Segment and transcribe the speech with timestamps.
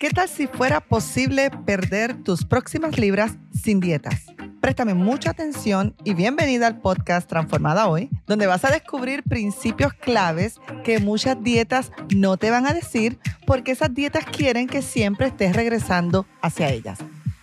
[0.00, 4.14] ¿Qué tal si fuera posible perder tus próximas libras sin dietas?
[4.62, 10.58] Préstame mucha atención y bienvenida al podcast Transformada Hoy, donde vas a descubrir principios claves
[10.84, 15.54] que muchas dietas no te van a decir porque esas dietas quieren que siempre estés
[15.54, 17.00] regresando hacia ellas.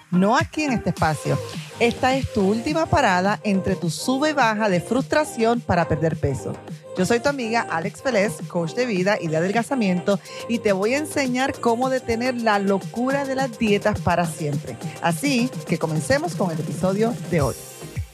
[0.10, 1.38] No aquí en este espacio.
[1.80, 6.54] Esta es tu última parada entre tu sube y baja de frustración para perder peso.
[6.98, 10.20] Yo soy tu amiga Alex Félez, coach de vida y de adelgazamiento,
[10.50, 14.76] y te voy a enseñar cómo detener la locura de las dietas para siempre.
[15.04, 17.56] Así que comencemos con el episodio de hoy.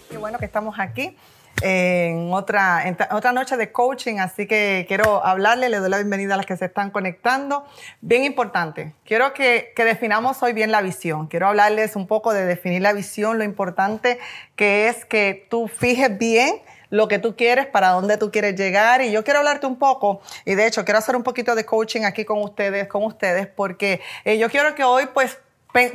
[0.10, 1.16] Qué bueno que estamos aquí
[1.62, 6.38] en otra, otra noche de coaching, así que quiero hablarle, le doy la bienvenida a
[6.38, 7.66] las que se están conectando.
[8.02, 11.28] Bien importante, quiero que, que, definamos hoy bien la visión.
[11.28, 14.20] Quiero hablarles un poco de definir la visión, lo importante
[14.58, 16.60] que es que tú fijes bien
[16.94, 19.02] lo que tú quieres, para dónde tú quieres llegar.
[19.02, 22.04] Y yo quiero hablarte un poco, y de hecho quiero hacer un poquito de coaching
[22.04, 25.40] aquí con ustedes, con ustedes, porque eh, yo quiero que hoy pues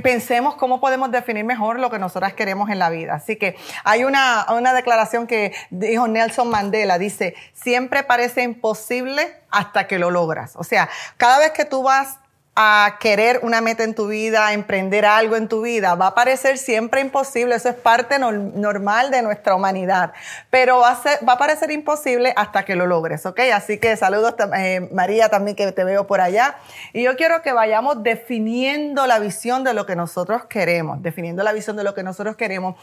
[0.03, 3.15] pensemos cómo podemos definir mejor lo que nosotras queremos en la vida.
[3.15, 9.87] Así que hay una, una declaración que dijo Nelson Mandela, dice, siempre parece imposible hasta
[9.87, 10.57] que lo logras.
[10.57, 12.19] O sea, cada vez que tú vas
[12.61, 16.15] a querer una meta en tu vida, a emprender algo en tu vida, va a
[16.17, 20.13] parecer siempre imposible, eso es parte normal de nuestra humanidad,
[20.51, 23.39] pero va a, va a parecer imposible hasta que lo logres, ¿ok?
[23.55, 26.57] Así que saludos eh, María también que te veo por allá.
[26.93, 31.53] Y yo quiero que vayamos definiendo la visión de lo que nosotros queremos, definiendo la
[31.53, 32.75] visión de lo que nosotros queremos.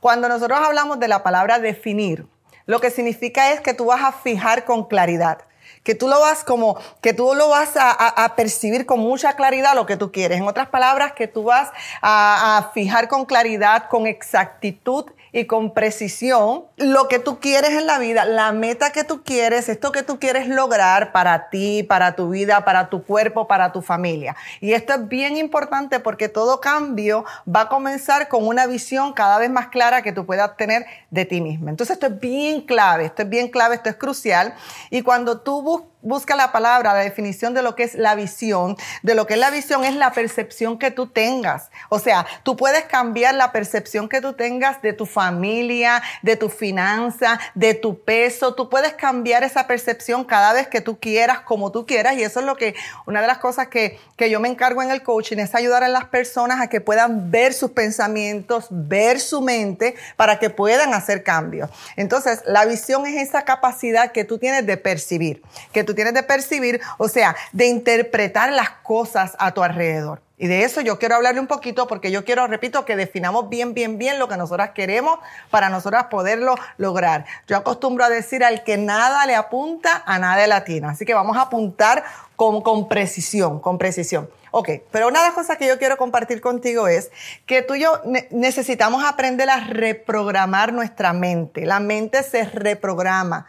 [0.00, 2.26] Cuando nosotros hablamos de la palabra definir,
[2.66, 5.38] lo que significa es que tú vas a fijar con claridad
[5.82, 9.86] que tú lo vas como, que tú lo vas a, percibir con mucha claridad lo
[9.86, 10.38] que tú quieres.
[10.38, 11.70] En otras palabras, que tú vas
[12.00, 17.98] a, fijar con claridad, con exactitud y con precisión lo que tú quieres en la
[17.98, 22.30] vida, la meta que tú quieres, esto que tú quieres lograr para ti, para tu
[22.30, 24.36] vida, para tu cuerpo, para tu familia.
[24.60, 29.38] Y esto es bien importante porque todo cambio va a comenzar con una visión cada
[29.38, 31.70] vez más clara que tú puedas tener de ti misma.
[31.70, 34.54] Entonces esto es bien clave, esto es bien clave, esto es crucial.
[34.90, 38.76] Y cuando tú busca la palabra, la definición de lo que es la visión.
[39.02, 41.70] De lo que es la visión es la percepción que tú tengas.
[41.88, 46.48] O sea, tú puedes cambiar la percepción que tú tengas de tu familia, de tu
[46.48, 48.54] finanza, de tu peso.
[48.54, 52.16] Tú puedes cambiar esa percepción cada vez que tú quieras, como tú quieras.
[52.16, 52.74] Y eso es lo que,
[53.06, 55.88] una de las cosas que, que yo me encargo en el coaching es ayudar a
[55.88, 61.22] las personas a que puedan ver sus pensamientos, ver su mente para que puedan hacer
[61.22, 61.70] cambios.
[61.96, 65.42] Entonces, la visión es esa capacidad que tú tienes de percibir
[65.72, 70.20] que tú tienes de percibir, o sea, de interpretar las cosas a tu alrededor.
[70.42, 73.74] Y de eso yo quiero hablarle un poquito porque yo quiero, repito, que definamos bien,
[73.74, 75.20] bien, bien lo que nosotras queremos
[75.50, 77.26] para nosotras poderlo lograr.
[77.46, 80.90] Yo acostumbro a decir al que nada le apunta, a nada le latina.
[80.90, 82.02] Así que vamos a apuntar
[82.34, 84.28] con, con precisión, con precisión.
[84.50, 87.12] Ok, pero una de las cosas que yo quiero compartir contigo es
[87.46, 91.64] que tú y yo necesitamos aprender a reprogramar nuestra mente.
[91.66, 93.46] La mente se reprograma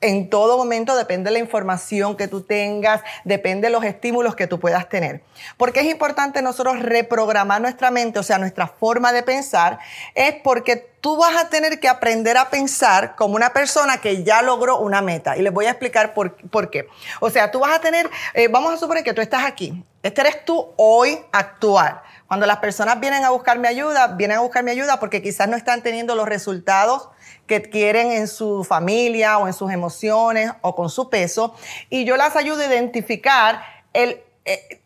[0.00, 4.46] en todo momento depende de la información que tú tengas, depende de los estímulos que
[4.46, 5.22] tú puedas tener.
[5.56, 9.78] Porque es importante nosotros reprogramar nuestra mente, o sea, nuestra forma de pensar,
[10.14, 14.42] es porque tú vas a tener que aprender a pensar como una persona que ya
[14.42, 15.36] logró una meta.
[15.36, 16.88] Y les voy a explicar por, qué.
[17.20, 19.84] O sea, tú vas a tener, eh, vamos a suponer que tú estás aquí.
[20.02, 22.00] Este eres tú hoy actual.
[22.28, 25.82] Cuando las personas vienen a buscarme ayuda, vienen a buscarme ayuda porque quizás no están
[25.82, 27.08] teniendo los resultados
[27.46, 31.54] que quieren en su familia o en sus emociones o con su peso.
[31.88, 34.20] Y yo las ayudo a identificar el...
[34.44, 34.80] Eh,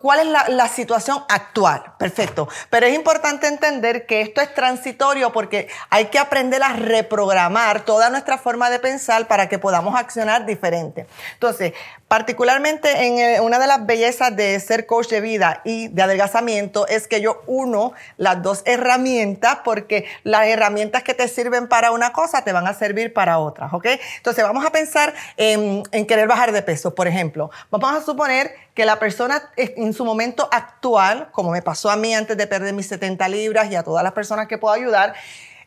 [0.00, 1.94] ¿Cuál es la, situación actual?
[1.98, 2.46] Perfecto.
[2.68, 8.10] Pero es importante entender que esto es transitorio porque hay que aprender a reprogramar toda
[8.10, 11.06] nuestra forma de pensar para que podamos accionar diferente.
[11.34, 11.72] Entonces,
[12.06, 16.86] particularmente en eh, una de las bellezas de ser coach de vida y de adelgazamiento
[16.86, 22.12] es que yo uno las dos herramientas porque las herramientas que te sirven para una
[22.12, 23.86] cosa te van a servir para otras, ¿ok?
[24.18, 27.50] Entonces, vamos a pensar en, en querer bajar de peso, por ejemplo.
[27.70, 32.14] Vamos a suponer que la persona en su momento actual, como me pasó a mí
[32.14, 35.14] antes de perder mis 70 libras y a todas las personas que puedo ayudar,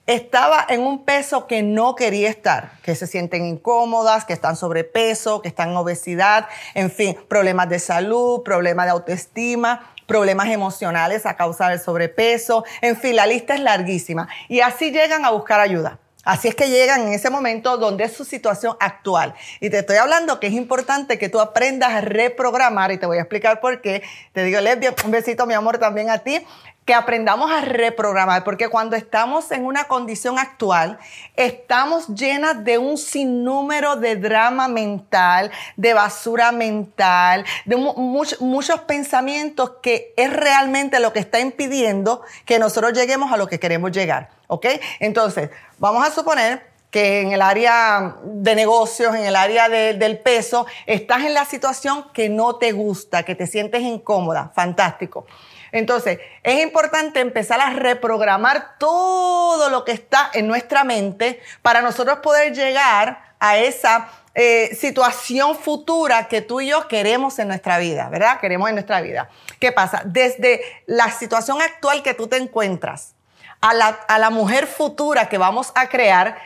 [0.05, 5.41] estaba en un peso que no quería estar, que se sienten incómodas, que están sobrepeso,
[5.41, 11.35] que están en obesidad, en fin, problemas de salud, problemas de autoestima, problemas emocionales a
[11.35, 14.27] causa del sobrepeso, en fin, la lista es larguísima.
[14.49, 15.97] Y así llegan a buscar ayuda.
[16.29, 19.33] Así es que llegan en ese momento donde es su situación actual.
[19.59, 23.17] Y te estoy hablando que es importante que tú aprendas a reprogramar y te voy
[23.17, 24.03] a explicar por qué.
[24.31, 26.45] Te digo, Lesbia, un besito, mi amor, también a ti
[26.89, 30.97] que aprendamos a reprogramar, porque cuando estamos en una condición actual,
[31.35, 40.15] estamos llenas de un sinnúmero de drama mental, de basura mental, de muchos pensamientos que
[40.17, 44.31] es realmente lo que está impidiendo que nosotros lleguemos a lo que queremos llegar.
[44.47, 44.65] ¿Ok?
[44.99, 50.65] Entonces, vamos a suponer que en el área de negocios, en el área del peso,
[50.87, 54.51] estás en la situación que no te gusta, que te sientes incómoda.
[54.55, 55.27] Fantástico.
[55.71, 62.19] Entonces, es importante empezar a reprogramar todo lo que está en nuestra mente para nosotros
[62.19, 68.09] poder llegar a esa eh, situación futura que tú y yo queremos en nuestra vida,
[68.09, 68.39] ¿verdad?
[68.39, 69.29] Queremos en nuestra vida.
[69.59, 70.01] ¿Qué pasa?
[70.05, 73.15] Desde la situación actual que tú te encuentras
[73.61, 76.37] a la, mujer futura que vamos a crear,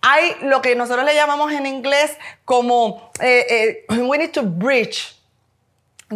[0.00, 5.14] hay lo que nosotros le llamamos en inglés como eh, eh, we need to bridge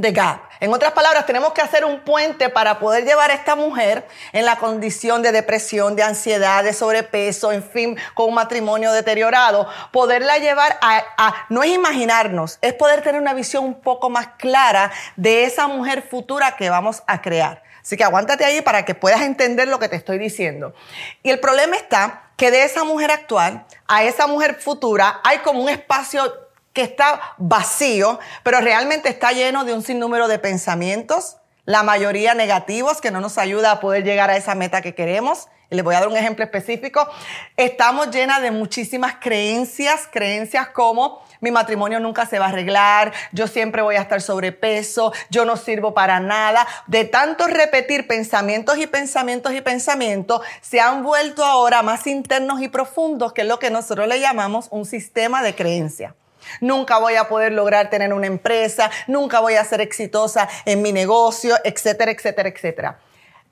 [0.01, 0.41] the gap.
[0.61, 4.47] En otras palabras, tenemos que hacer un puente para poder llevar a esta mujer en
[4.47, 10.39] la condición de depresión, de ansiedad, de sobrepeso, en fin, con un matrimonio deteriorado, poderla
[10.39, 15.45] llevar a, no es imaginarnos, es poder tener una visión un poco más clara de
[15.45, 17.63] esa mujer futura que vamos a crear.
[17.83, 20.75] Así que aguántate ahí para que puedas entender lo que te estoy diciendo.
[21.23, 25.63] Y el problema está que de esa mujer actual a esa mujer futura hay como
[25.63, 26.46] un espacio
[26.77, 33.01] que está vacío, pero realmente está lleno de un sinnúmero de pensamientos, la mayoría negativos,
[33.01, 35.49] que no nos ayuda a poder llegar a esa meta que queremos.
[35.71, 37.09] les voy a dar un ejemplo específico.
[37.57, 43.47] Estamos llenas de muchísimas creencias, creencias como mi matrimonio nunca se va a arreglar, yo
[43.47, 46.67] siempre voy a estar sobrepeso, yo no sirvo para nada.
[46.87, 52.69] De tanto repetir pensamientos y pensamientos y pensamientos, se han vuelto ahora más internos y
[52.69, 56.15] profundos, que es lo que nosotros le llamamos un sistema de creencia.
[56.61, 60.93] Nunca voy a poder lograr tener una empresa, nunca voy a ser exitosa en mi
[60.93, 62.99] negocio, etcétera, etcétera, etcétera.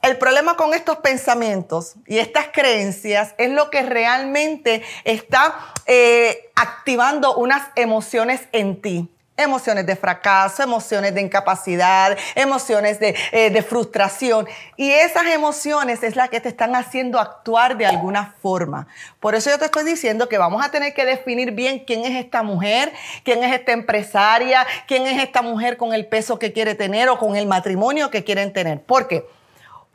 [0.03, 7.37] El problema con estos pensamientos y estas creencias es lo que realmente está eh, activando
[7.37, 14.47] unas emociones en ti emociones de fracaso, emociones de incapacidad, emociones eh, de, frustración.
[14.77, 18.87] Y esas emociones es la que te están haciendo actuar de alguna forma.
[19.21, 22.25] Por eso yo te estoy diciendo que vamos a tener que definir bien quién es
[22.25, 22.93] esta mujer,
[23.25, 27.19] quién es esta empresaria, quién es esta mujer con el peso que quiere tener o
[27.19, 28.83] con el matrimonio que quieren tener.
[28.83, 29.25] ¿Por qué?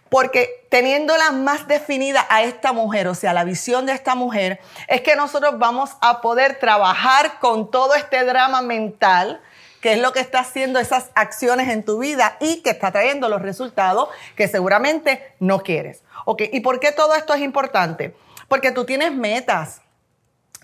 [0.10, 5.02] Porque teniéndola más definida a esta mujer, o sea, la visión de esta mujer, es
[5.02, 9.42] que nosotros vamos a poder trabajar con todo este drama mental,
[9.82, 13.30] que es lo que está haciendo esas acciones en tu vida y que está trayendo
[13.30, 16.04] los resultados que seguramente no quieres.
[16.26, 18.16] Ok, ¿y por qué todo esto es importante?
[18.48, 19.82] Porque tú tienes metas.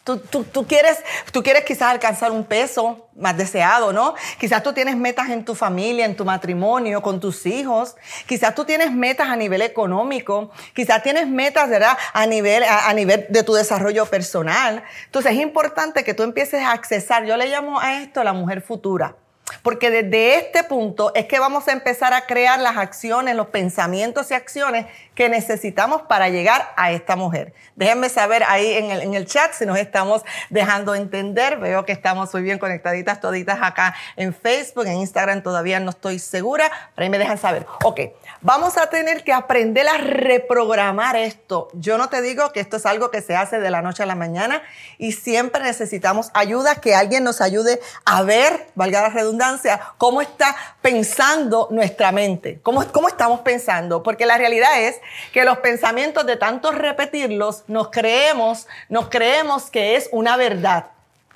[0.06, 4.14] Tú, quieres, tú quieres quizás alcanzar un peso más deseado, ¿no?
[4.40, 7.96] Quizás tú tienes metas en tu familia, en tu matrimonio, con tus hijos.
[8.28, 10.52] Quizás tú tienes metas a nivel económico.
[10.76, 11.98] Quizás tienes metas, ¿verdad?
[12.14, 14.84] A nivel, a, nivel de tu desarrollo personal.
[15.06, 17.26] Entonces es importante que tú empieces a accesar.
[17.26, 19.16] Yo le llamo a esto la mujer futura.
[19.64, 24.30] Porque desde este punto es que vamos a empezar a crear las acciones, los pensamientos
[24.30, 24.86] y acciones
[25.16, 27.54] que necesitamos para llegar a esta mujer.
[27.76, 31.58] Déjenme saber ahí en el, en el chat si nos estamos dejando entender.
[31.58, 36.20] Veo que estamos muy bien conectaditas toditas acá en Facebook, en Instagram todavía no estoy
[36.20, 37.66] segura, pero ahí me dejan saber.
[37.84, 38.02] Ok,
[38.42, 41.70] vamos a tener que aprender a reprogramar esto.
[41.74, 44.06] Yo no te digo que esto es algo que se hace de la noche a
[44.06, 44.62] la mañana
[44.98, 50.56] y siempre necesitamos ayuda, que alguien nos ayude a ver, valga la redundancia, cómo está
[50.82, 55.00] pensando nuestra mente, cómo, cómo estamos pensando, porque la realidad es
[55.32, 60.88] que los pensamientos de tanto repetirlos nos creemos, nos creemos que es una verdad.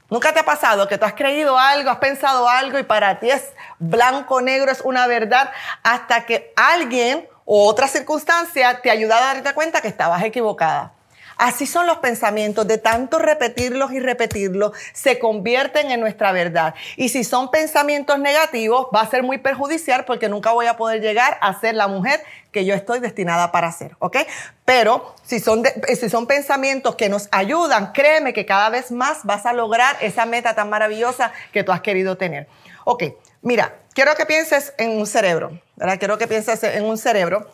[0.09, 3.29] ¿Nunca te ha pasado que tú has creído algo, has pensado algo y para ti
[3.29, 5.51] es blanco, negro, es una verdad,
[5.83, 10.93] hasta que alguien o otra circunstancia te ayuda a darte cuenta que estabas equivocada?
[11.39, 16.75] Así son los pensamientos, de tanto repetirlos y repetirlos, se convierten en nuestra verdad.
[16.97, 20.99] Y si son pensamientos negativos, va a ser muy perjudicial porque nunca voy a poder
[20.99, 24.17] llegar a ser la mujer que yo estoy destinada para ser, ¿ok?
[24.65, 25.63] Pero si son,
[25.97, 30.25] si son pensamientos que nos ayudan, créeme que cada vez más vas a lograr esa
[30.25, 32.47] meta tan maravillosa que tú has querido tener.
[32.83, 33.03] Ok,
[33.41, 35.99] mira, quiero que pienses en un cerebro, ¿verdad?
[35.99, 37.47] Quiero que pienses en un cerebro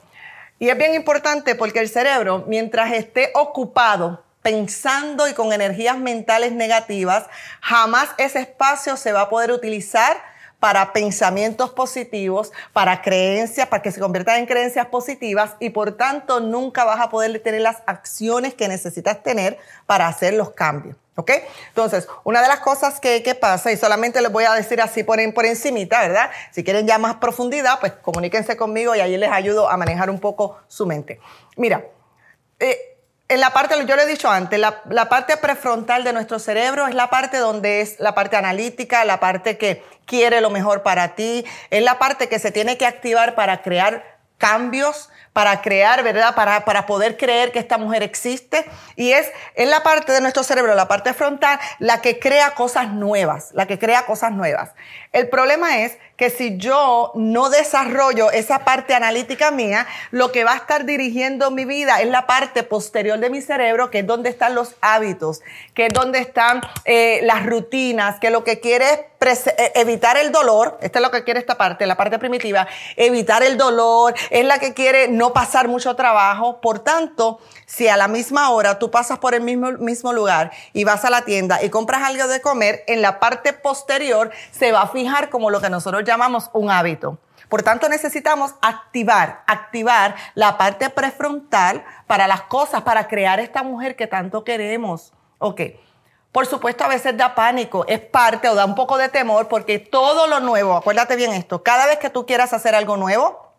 [0.60, 6.52] y es bien importante porque el cerebro, mientras esté ocupado pensando y con energías mentales
[6.52, 7.26] negativas,
[7.62, 10.18] jamás ese espacio se va a poder utilizar
[10.66, 16.40] para pensamientos positivos, para creencias, para que se conviertan en creencias positivas y por tanto
[16.40, 20.96] nunca vas a poder tener las acciones que necesitas tener para hacer los cambios.
[21.18, 21.30] ¿Ok?
[21.68, 25.20] Entonces, una de las cosas que, pasa, y solamente les voy a decir así por,
[25.36, 26.32] por encimita, ¿verdad?
[26.52, 30.20] Si quieren ya más profundidad, pues comuníquense conmigo y ahí les ayudo a manejar un
[30.20, 31.20] poco su mente.
[31.58, 31.86] Mira,
[32.60, 32.95] eh,
[33.28, 36.88] en la parte, yo le he dicho antes, la, la, parte prefrontal de nuestro cerebro
[36.88, 41.16] es la parte donde es la parte analítica, la parte que quiere lo mejor para
[41.16, 46.36] ti, es la parte que se tiene que activar para crear cambios, para crear, ¿verdad?
[46.36, 48.66] Para, para poder creer que esta mujer existe.
[48.96, 52.90] Y es en la parte de nuestro cerebro, la parte frontal, la que crea cosas
[52.90, 54.72] nuevas, la que crea cosas nuevas.
[55.12, 60.54] El problema es que si yo no desarrollo esa parte analítica mía, lo que va
[60.54, 64.30] a estar dirigiendo mi vida es la parte posterior de mi cerebro, que es donde
[64.30, 65.42] están los hábitos,
[65.74, 70.32] que es donde están eh, las rutinas, que lo que quiere es eh, evitar el
[70.32, 74.46] dolor, esta es lo que quiere esta parte, la parte primitiva, evitar el dolor, es
[74.46, 78.92] la que quiere no pasar mucho trabajo, por tanto, si a la misma hora tú
[78.92, 82.42] pasas por el mismo, mismo lugar y vas a la tienda y compras algo de
[82.42, 86.72] comer, en la parte posterior se va a fijar como lo que nosotros llamamos un
[86.72, 87.18] hábito.
[87.50, 93.96] Por tanto, necesitamos activar, activar la parte prefrontal para las cosas, para crear esta mujer
[93.96, 95.14] que tanto queremos.
[95.40, 95.62] Ok.
[96.32, 99.80] Por supuesto, a veces da pánico, es parte o da un poco de temor porque
[99.80, 103.54] todo lo nuevo, acuérdate bien esto, cada vez que tú quieras hacer algo nuevo,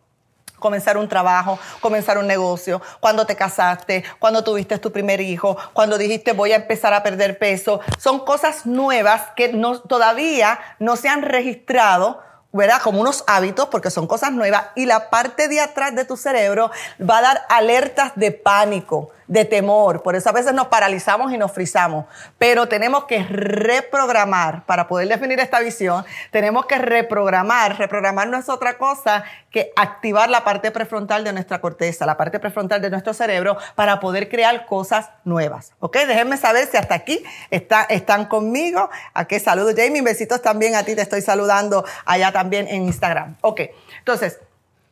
[0.58, 5.96] comenzar un trabajo, comenzar un negocio, cuando te casaste, cuando tuviste tu primer hijo, cuando
[5.96, 7.80] dijiste voy a empezar a perder peso.
[7.98, 12.25] Son cosas nuevas que no, todavía no se han registrado
[12.56, 12.80] ¿verdad?
[12.82, 16.70] Como unos hábitos, porque son cosas nuevas, y la parte de atrás de tu cerebro
[17.00, 20.02] va a dar alertas de pánico, de temor.
[20.02, 22.06] Por eso a veces nos paralizamos y nos frizamos.
[22.38, 27.78] Pero tenemos que reprogramar, para poder definir esta visión, tenemos que reprogramar.
[27.78, 32.38] Reprogramar no es otra cosa que activar la parte prefrontal de nuestra corteza, la parte
[32.38, 35.72] prefrontal de nuestro cerebro, para poder crear cosas nuevas.
[35.80, 35.96] ¿Ok?
[36.06, 38.90] Déjenme saber si hasta aquí está, están conmigo.
[39.14, 40.02] ¿A qué saludo, Jamie?
[40.02, 43.36] Besitos también a ti, te estoy saludando allá también en Instagram.
[43.40, 43.62] Ok,
[43.98, 44.38] entonces,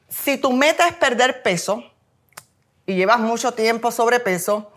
[0.09, 1.83] si tu meta es perder peso,
[2.87, 4.71] y llevas mucho tiempo sobrepeso,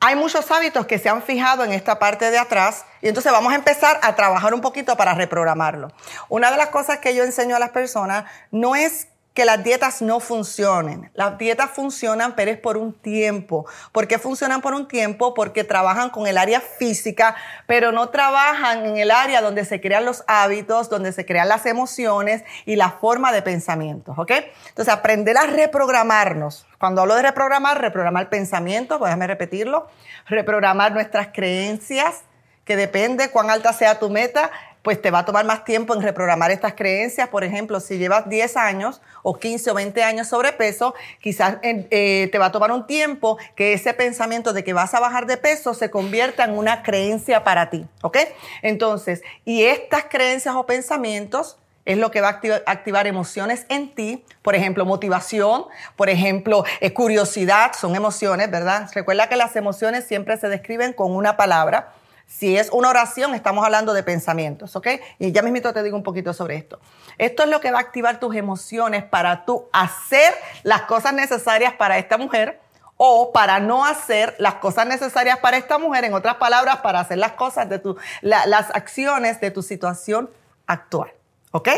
[0.00, 3.52] hay muchos hábitos que se han fijado en esta parte de atrás y entonces vamos
[3.52, 5.90] a empezar a trabajar un poquito para reprogramarlo.
[6.28, 10.00] Una de las cosas que yo enseño a las personas no es que las dietas
[10.00, 11.10] no funcionen.
[11.12, 13.66] Las dietas funcionan, pero es por un tiempo.
[13.92, 15.34] ¿Por qué funcionan por un tiempo?
[15.34, 20.06] Porque trabajan con el área física, pero no trabajan en el área donde se crean
[20.06, 24.14] los hábitos, donde se crean las emociones y la forma de pensamiento.
[24.16, 24.32] ¿ok?
[24.68, 26.66] Entonces, aprender a reprogramarnos.
[26.78, 29.86] Cuando hablo de reprogramar, reprogramar pensamientos, pues déjame repetirlo,
[30.26, 32.22] reprogramar nuestras creencias,
[32.64, 34.50] que depende cuán alta sea tu meta,
[34.86, 37.28] pues te va a tomar más tiempo en reprogramar estas creencias.
[37.28, 42.38] Por ejemplo, si llevas 10 años o 15 o 20 años sobrepeso, quizás eh, te
[42.38, 45.74] va a tomar un tiempo que ese pensamiento de que vas a bajar de peso
[45.74, 48.16] se convierta en una creencia para ti, ¿ok?
[48.62, 54.24] Entonces, y estas creencias o pensamientos es lo que va a activar, emociones en ti,
[54.42, 55.64] por ejemplo, motivación,
[55.96, 58.88] por ejemplo, eh, curiosidad, son emociones, ¿verdad?
[58.94, 61.92] Recuerda que las emociones siempre se describen con una palabra.
[62.26, 64.88] Si es una oración, estamos hablando de pensamientos, ¿ok?
[65.18, 66.80] Y ya mismito te digo un poquito sobre esto.
[67.18, 71.74] Esto es lo que va a activar tus emociones para tú hacer las cosas necesarias
[71.74, 72.60] para esta mujer
[72.96, 77.18] o para no hacer las cosas necesarias para esta mujer, en otras palabras, para hacer
[77.18, 80.30] las cosas de tu, las acciones de tu situación
[80.66, 81.12] actual,
[81.52, 81.68] ¿ok?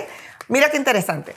[0.49, 1.35] Mira qué interesante.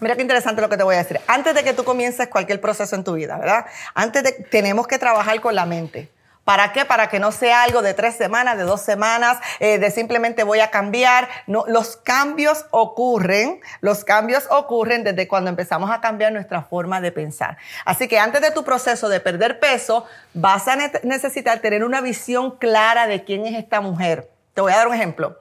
[0.00, 1.20] Mira qué interesante lo que te voy a decir.
[1.28, 3.66] Antes de que tú comiences cualquier proceso en tu vida, ¿verdad?
[3.94, 6.10] Antes de, tenemos que trabajar con la mente.
[6.44, 6.84] ¿Para qué?
[6.84, 10.60] Para que no sea algo de tres semanas, de dos semanas, eh, de simplemente voy
[10.60, 11.28] a cambiar.
[11.46, 17.12] No, los cambios ocurren, los cambios ocurren desde cuando empezamos a cambiar nuestra forma de
[17.12, 17.56] pensar.
[17.86, 22.58] Así que antes de tu proceso de perder peso, vas a necesitar tener una visión
[22.58, 24.30] clara de quién es esta mujer.
[24.52, 25.38] Te voy a dar un ejemplo.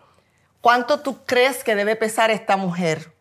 [0.62, 3.13] ¿Cuánto tú crees que debe pesar esta mujer?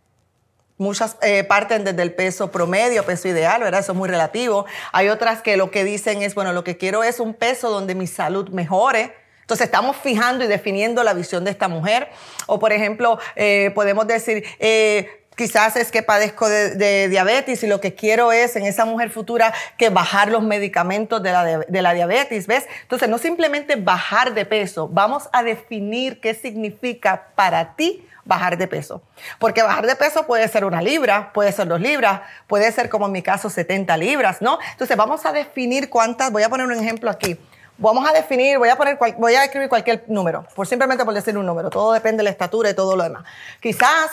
[0.83, 3.81] Muchas eh, parten desde el peso promedio, peso ideal, ¿verdad?
[3.81, 4.67] Eso es muy relativo.
[4.91, 7.95] Hay otras que lo que dicen es, bueno, lo que quiero es un peso donde
[7.95, 9.15] mi salud mejore.
[9.43, 12.09] Entonces estamos fijando y definiendo la visión de esta mujer.
[12.47, 17.81] O por ejemplo, eh, podemos decir, eh, quizás es que padezco de, diabetes y lo
[17.81, 21.95] que quiero es en esa mujer futura que bajar los medicamentos de la, de la,
[21.95, 22.67] diabetes, ¿ves?
[22.83, 28.67] Entonces no simplemente bajar de peso, vamos a definir qué significa para ti bajar de
[28.69, 29.03] peso.
[29.39, 33.07] Porque bajar de peso puede ser una libra, puede ser dos libras, puede ser como
[33.07, 34.59] en mi caso 70 libras, ¿no?
[34.73, 37.39] Entonces vamos a definir cuántas, voy a poner un ejemplo aquí.
[37.79, 41.37] vamos a definir, voy a poner, voy a escribir cualquier número, por simplemente por decir
[41.37, 41.71] un número.
[41.71, 43.25] Todo depende de la estatura y todo lo demás.
[43.61, 44.11] Quizás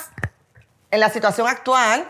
[0.91, 2.07] en la situación actual,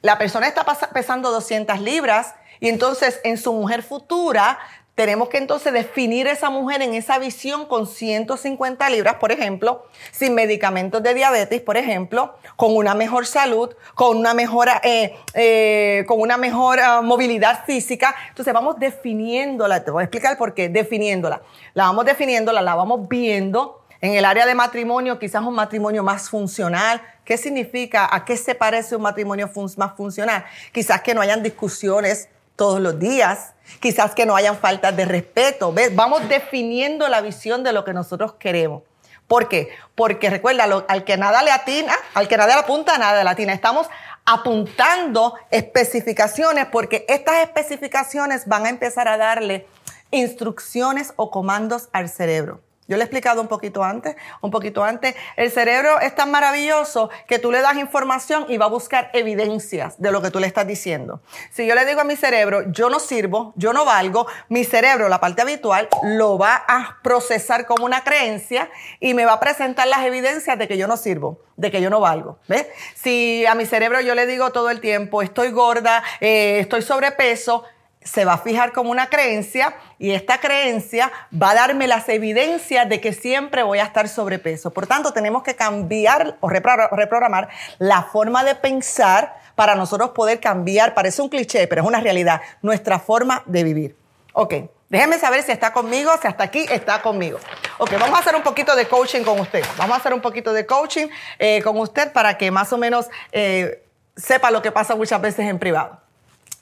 [0.00, 4.58] la persona está pesando 200 libras y entonces en su mujer futura
[4.94, 10.34] tenemos que entonces definir esa mujer en esa visión con 150 libras, por ejemplo, sin
[10.34, 16.20] medicamentos de diabetes, por ejemplo, con una mejor salud, con una mejor, eh, eh, con
[16.20, 18.14] una mejor ah, movilidad física.
[18.28, 21.42] Entonces vamos definiéndola, te voy a explicar por qué, definiéndola.
[21.74, 23.80] La vamos definiéndola, la vamos viendo.
[24.00, 27.00] En el área de matrimonio, quizás un matrimonio más funcional.
[27.24, 28.06] ¿Qué significa?
[28.14, 30.44] ¿A qué se parece un matrimonio más funcional?
[30.72, 35.72] Quizás que no hayan discusiones todos los días, quizás que no hayan faltas de respeto.
[35.72, 35.94] ¿Ves?
[35.94, 38.82] Vamos definiendo la visión de lo que nosotros queremos.
[39.26, 39.70] ¿Por qué?
[39.94, 43.52] Porque recuerda, al que nada le atina, al que nada le apunta, nada le atina.
[43.52, 43.88] Estamos
[44.26, 49.66] apuntando especificaciones porque estas especificaciones van a empezar a darle
[50.10, 52.60] instrucciones o comandos al cerebro.
[52.86, 55.14] Yo le he explicado un poquito antes, un poquito antes.
[55.36, 60.00] El cerebro es tan maravilloso que tú le das información y va a buscar evidencias
[60.00, 61.20] de lo que tú le estás diciendo.
[61.50, 65.08] Si yo le digo a mi cerebro, yo no sirvo, yo no valgo, mi cerebro,
[65.08, 69.88] la parte habitual, lo va a procesar como una creencia y me va a presentar
[69.88, 72.38] las evidencias de que yo no sirvo, de que yo no valgo.
[72.48, 72.66] ¿Ves?
[72.94, 77.64] Si a mi cerebro yo le digo todo el tiempo, estoy gorda, eh, estoy sobrepeso,
[78.04, 82.88] se va a fijar como una creencia y esta creencia va a darme las evidencias
[82.88, 84.70] de que siempre voy a estar sobrepeso.
[84.72, 90.94] Por tanto, tenemos que cambiar o reprogramar la forma de pensar para nosotros poder cambiar,
[90.94, 93.96] parece un cliché, pero es una realidad, nuestra forma de vivir.
[94.32, 94.54] Ok,
[94.88, 97.38] déjenme saber si está conmigo, si hasta aquí está conmigo.
[97.78, 99.64] Ok, vamos a hacer un poquito de coaching con usted.
[99.78, 101.06] Vamos a hacer un poquito de coaching
[101.38, 103.84] eh, con usted para que más o menos eh,
[104.16, 106.03] sepa lo que pasa muchas veces en privado.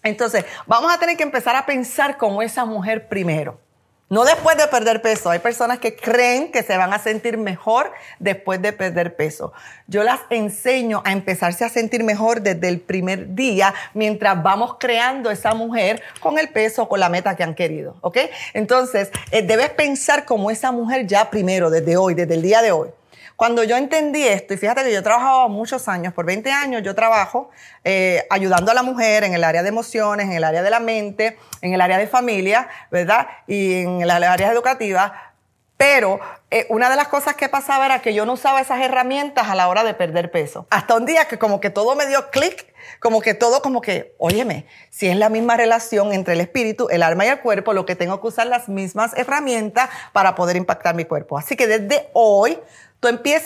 [0.02, 3.58] Entonces, vamos a tener que empezar a pensar como esa mujer primero.
[4.12, 5.30] No después de perder peso.
[5.30, 9.54] Hay personas que creen que se van a sentir mejor después de perder peso.
[9.86, 15.30] Yo las enseño a empezarse a sentir mejor desde el primer día mientras vamos creando
[15.30, 17.96] esa mujer con el peso, con la meta que han querido.
[18.02, 18.18] ¿Ok?
[18.52, 22.70] Entonces, eh, debes pensar como esa mujer ya primero, desde hoy, desde el día de
[22.70, 22.90] hoy.
[23.42, 26.80] Cuando yo entendí esto, y fíjate que yo he trabajado muchos años, por 20 años
[26.84, 27.50] yo trabajo
[27.82, 30.78] eh, ayudando a la mujer en el área de emociones, en el área de la
[30.78, 33.26] mente, en el área de familia, ¿verdad?
[33.48, 35.10] Y en las áreas educativas.
[35.76, 36.20] Pero
[36.52, 39.56] eh, una de las cosas que pasaba era que yo no usaba esas herramientas a
[39.56, 40.68] la hora de perder peso.
[40.70, 44.14] Hasta un día que como que todo me dio clic, como que todo como que,
[44.18, 47.86] óyeme, si es la misma relación entre el espíritu, el alma y el cuerpo, lo
[47.86, 51.36] que tengo que usar las mismas herramientas para poder impactar mi cuerpo.
[51.36, 52.56] Así que desde hoy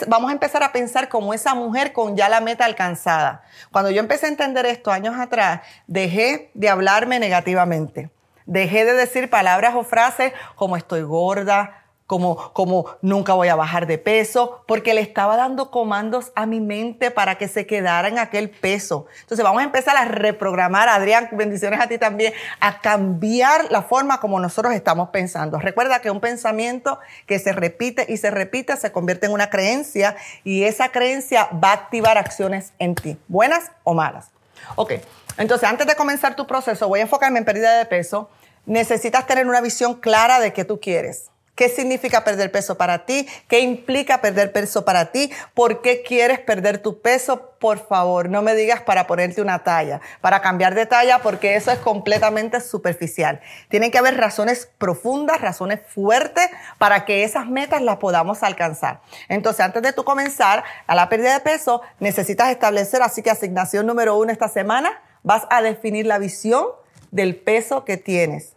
[0.07, 3.41] Vamos a empezar a pensar como esa mujer con ya la meta alcanzada.
[3.71, 8.11] Cuando yo empecé a entender esto años atrás, dejé de hablarme negativamente.
[8.45, 13.85] Dejé de decir palabras o frases como estoy gorda, como, como nunca voy a bajar
[13.85, 18.17] de peso, porque le estaba dando comandos a mi mente para que se quedara en
[18.17, 19.05] aquel peso.
[19.21, 24.19] Entonces vamos a empezar a reprogramar, Adrián, bendiciones a ti también, a cambiar la forma
[24.21, 25.59] como nosotros estamos pensando.
[25.59, 30.15] Recuerda que un pensamiento que se repite y se repite se convierte en una creencia
[30.45, 34.29] y esa creencia va a activar acciones en ti, buenas o malas.
[34.75, 34.93] Ok,
[35.37, 38.29] entonces antes de comenzar tu proceso, voy a enfocarme en pérdida de peso.
[38.65, 41.29] Necesitas tener una visión clara de qué tú quieres.
[41.57, 43.27] ¿Qué significa perder peso para ti?
[43.47, 45.31] ¿Qué implica perder peso para ti?
[45.55, 47.49] ¿Por qué quieres perder tu peso?
[47.57, 51.71] Por favor, no me digas para ponerte una talla, para cambiar de talla, porque eso
[51.71, 53.41] es completamente superficial.
[53.69, 59.01] Tienen que haber razones profundas, razones fuertes para que esas metas las podamos alcanzar.
[59.27, 63.87] Entonces, antes de tú comenzar a la pérdida de peso, necesitas establecer, así que asignación
[63.87, 66.67] número uno esta semana, vas a definir la visión
[67.09, 68.53] del peso que tienes.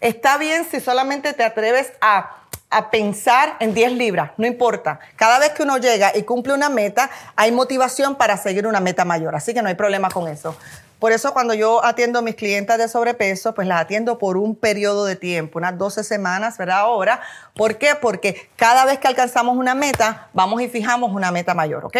[0.00, 2.41] Está bien si solamente te atreves a
[2.72, 4.98] a pensar en 10 libras, no importa.
[5.16, 9.04] Cada vez que uno llega y cumple una meta, hay motivación para seguir una meta
[9.04, 10.56] mayor, así que no hay problema con eso.
[10.98, 14.54] Por eso cuando yo atiendo a mis clientes de sobrepeso, pues las atiendo por un
[14.54, 16.78] periodo de tiempo, unas 12 semanas, ¿verdad?
[16.78, 17.20] Ahora,
[17.56, 17.96] ¿por qué?
[18.00, 21.96] Porque cada vez que alcanzamos una meta, vamos y fijamos una meta mayor, ¿ok?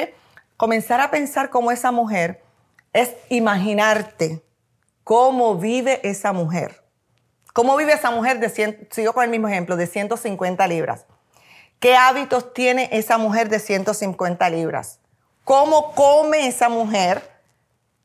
[0.56, 2.42] Comenzar a pensar como esa mujer
[2.92, 4.40] es imaginarte
[5.02, 6.81] cómo vive esa mujer.
[7.52, 11.04] ¿Cómo vive esa mujer de 100, sigo con el mismo ejemplo, de 150 libras?
[11.80, 15.00] ¿Qué hábitos tiene esa mujer de 150 libras?
[15.44, 17.30] ¿Cómo come esa mujer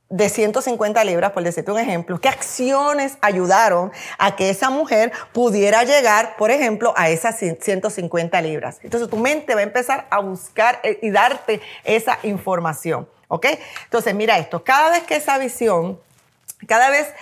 [0.10, 2.20] de 150 libras, por decirte un ejemplo?
[2.20, 8.80] ¿Qué acciones ayudaron a que esa mujer pudiera llegar, por ejemplo, a esas 150 libras?
[8.82, 13.08] Entonces tu mente va a empezar a buscar eh, y darte esa información.
[13.30, 13.46] ¿Ok?
[13.84, 16.00] Entonces mira esto, cada vez que esa visión,
[16.66, 17.14] cada vez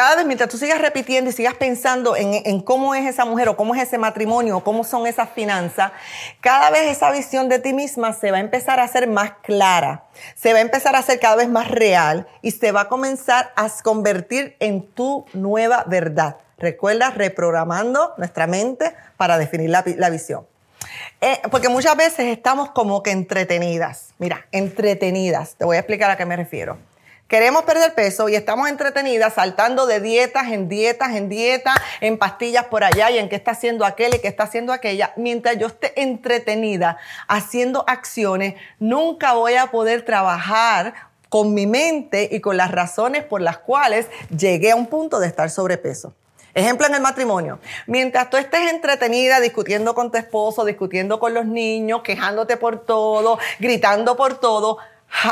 [0.00, 3.56] cada vez mientras tú sigas repitiendo y sigas pensando en, cómo es esa mujer o
[3.58, 5.92] cómo es ese matrimonio o cómo son esas finanzas,
[6.40, 10.04] cada vez esa visión de ti misma se va a empezar a hacer más clara,
[10.34, 13.52] se va a empezar a hacer cada vez más real y se va a comenzar
[13.56, 16.38] a convertir en tu nueva verdad.
[16.56, 20.46] Recuerda, reprogramando nuestra mente para definir la, visión.
[21.20, 24.14] Eh, porque muchas veces estamos como que entretenidas.
[24.16, 25.56] Mira, entretenidas.
[25.56, 26.78] Te voy a explicar a qué me refiero.
[27.30, 32.64] Queremos perder peso y estamos entretenidas saltando de dietas en dietas, en dietas, en pastillas
[32.64, 35.12] por allá y en qué está haciendo aquel y qué está haciendo aquella.
[35.14, 40.92] Mientras yo esté entretenida haciendo acciones, nunca voy a poder trabajar
[41.28, 45.28] con mi mente y con las razones por las cuales llegué a un punto de
[45.28, 46.12] estar sobrepeso.
[46.52, 47.60] Ejemplo en el matrimonio.
[47.86, 53.38] Mientras tú estés entretenida discutiendo con tu esposo, discutiendo con los niños, quejándote por todo,
[53.60, 54.78] gritando por todo,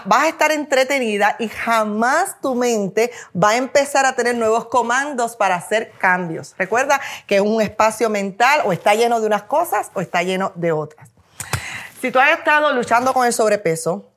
[0.05, 5.37] vas a estar entretenida y jamás tu mente va a empezar a tener nuevos comandos
[5.37, 6.55] para hacer cambios.
[6.59, 10.73] Recuerda que un espacio mental o está lleno de unas cosas o está lleno de
[10.73, 11.09] otras.
[12.01, 14.09] Si tú has estado luchando con el sobrepeso,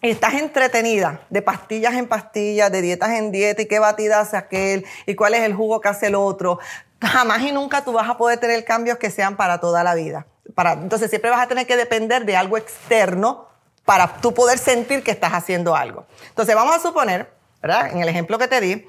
[0.00, 4.84] estás entretenida de pastillas en pastillas, de dietas en dieta y qué batida hace aquel
[5.06, 6.58] y cuál es el jugo que hace el otro,
[7.00, 10.26] jamás y nunca tú vas a poder tener cambios que sean para toda la vida.
[10.54, 13.53] Para, entonces siempre vas a tener que depender de algo externo
[13.84, 16.06] para tú poder sentir que estás haciendo algo.
[16.28, 17.90] Entonces vamos a suponer, ¿verdad?
[17.90, 18.86] En el ejemplo que te di,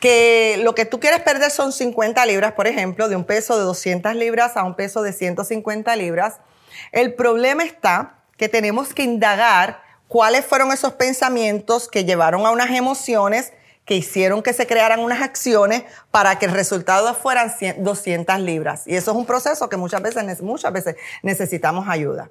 [0.00, 3.64] que lo que tú quieres perder son 50 libras, por ejemplo, de un peso de
[3.64, 6.36] 200 libras a un peso de 150 libras.
[6.92, 12.70] El problema está que tenemos que indagar cuáles fueron esos pensamientos que llevaron a unas
[12.70, 13.52] emociones
[13.86, 18.82] que hicieron que se crearan unas acciones para que el resultado fueran 200 libras.
[18.86, 22.28] Y eso es un proceso que muchas veces, muchas veces necesitamos ayuda.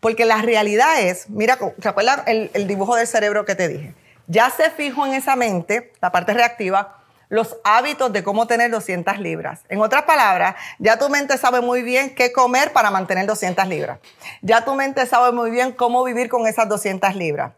[0.00, 3.94] Porque la realidad es, mira, ¿te acuerdas el, el dibujo del cerebro que te dije?
[4.26, 9.18] Ya se fijó en esa mente, la parte reactiva, los hábitos de cómo tener 200
[9.18, 9.60] libras.
[9.68, 13.98] En otras palabras, ya tu mente sabe muy bien qué comer para mantener 200 libras.
[14.42, 17.52] Ya tu mente sabe muy bien cómo vivir con esas 200 libras.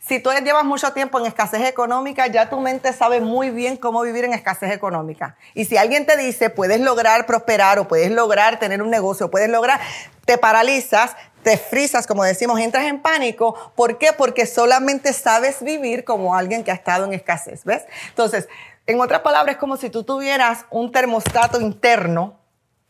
[0.00, 4.02] Si tú llevas mucho tiempo en escasez económica, ya tu mente sabe muy bien cómo
[4.02, 5.36] vivir en escasez económica.
[5.54, 9.48] Y si alguien te dice, puedes lograr prosperar o puedes lograr tener un negocio, puedes
[9.48, 9.80] lograr,
[10.24, 13.54] te paralizas, te frisas, como decimos, entras en pánico.
[13.76, 14.12] ¿Por qué?
[14.12, 17.84] Porque solamente sabes vivir como alguien que ha estado en escasez, ¿ves?
[18.08, 18.48] Entonces,
[18.84, 22.34] en otras palabras, es como si tú tuvieras un termostato interno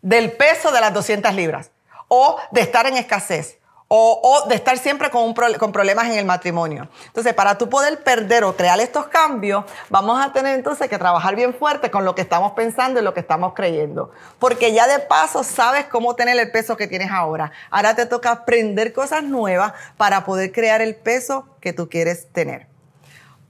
[0.00, 1.70] del peso de las 200 libras
[2.08, 6.88] o de estar en escasez o, de estar siempre con, con problemas en el matrimonio.
[7.06, 11.36] Entonces, para tú poder perder o crear estos cambios, vamos a tener entonces que trabajar
[11.36, 14.10] bien fuerte con lo que estamos pensando y lo que estamos creyendo.
[14.38, 17.52] Porque ya de paso sabes cómo tener el peso que tienes ahora.
[17.70, 22.66] Ahora te toca aprender cosas nuevas para poder crear el peso que tú quieres tener.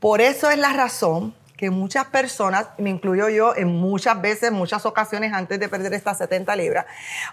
[0.01, 4.85] Por eso es la razón que muchas personas, me incluyo yo en muchas veces, muchas
[4.85, 6.87] ocasiones antes de perder estas 70 libras,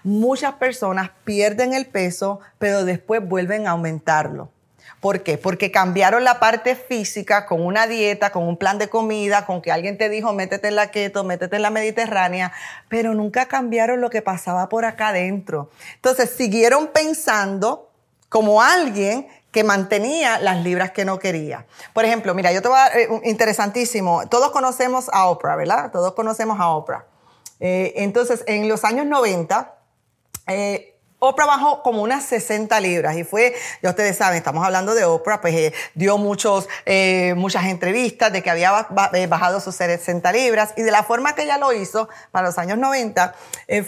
[0.04, 4.50] muchas personas pierden el peso, pero después vuelven a aumentarlo.
[5.04, 5.38] ¿Por qué?
[5.38, 9.70] Porque cambiaron la parte física con una dieta, con un plan de comida, con que
[9.70, 12.54] alguien te dijo métete en la keto, métete en la mediterránea,
[12.88, 15.70] pero nunca cambiaron lo que pasaba por acá adentro.
[15.96, 17.92] Entonces siguieron pensando
[18.30, 21.66] como alguien que mantenía las libras que no quería.
[21.94, 25.92] Por ejemplo, mira, yo te voy a dar, eh, interesantísimo, todos conocemos a Oprah, ¿verdad?
[25.92, 27.06] Todos conocemos a Oprah.
[27.60, 29.76] Eh, entonces, en los años 90,
[30.48, 30.93] eh,
[31.26, 35.40] Oprah bajó como unas 60 libras y fue, ya ustedes saben, estamos hablando de Oprah,
[35.40, 36.68] pues dio muchos,
[37.38, 38.88] muchas entrevistas de que había
[39.30, 42.78] bajado sus 60 libras y de la forma que ella lo hizo para los años
[42.78, 43.36] 90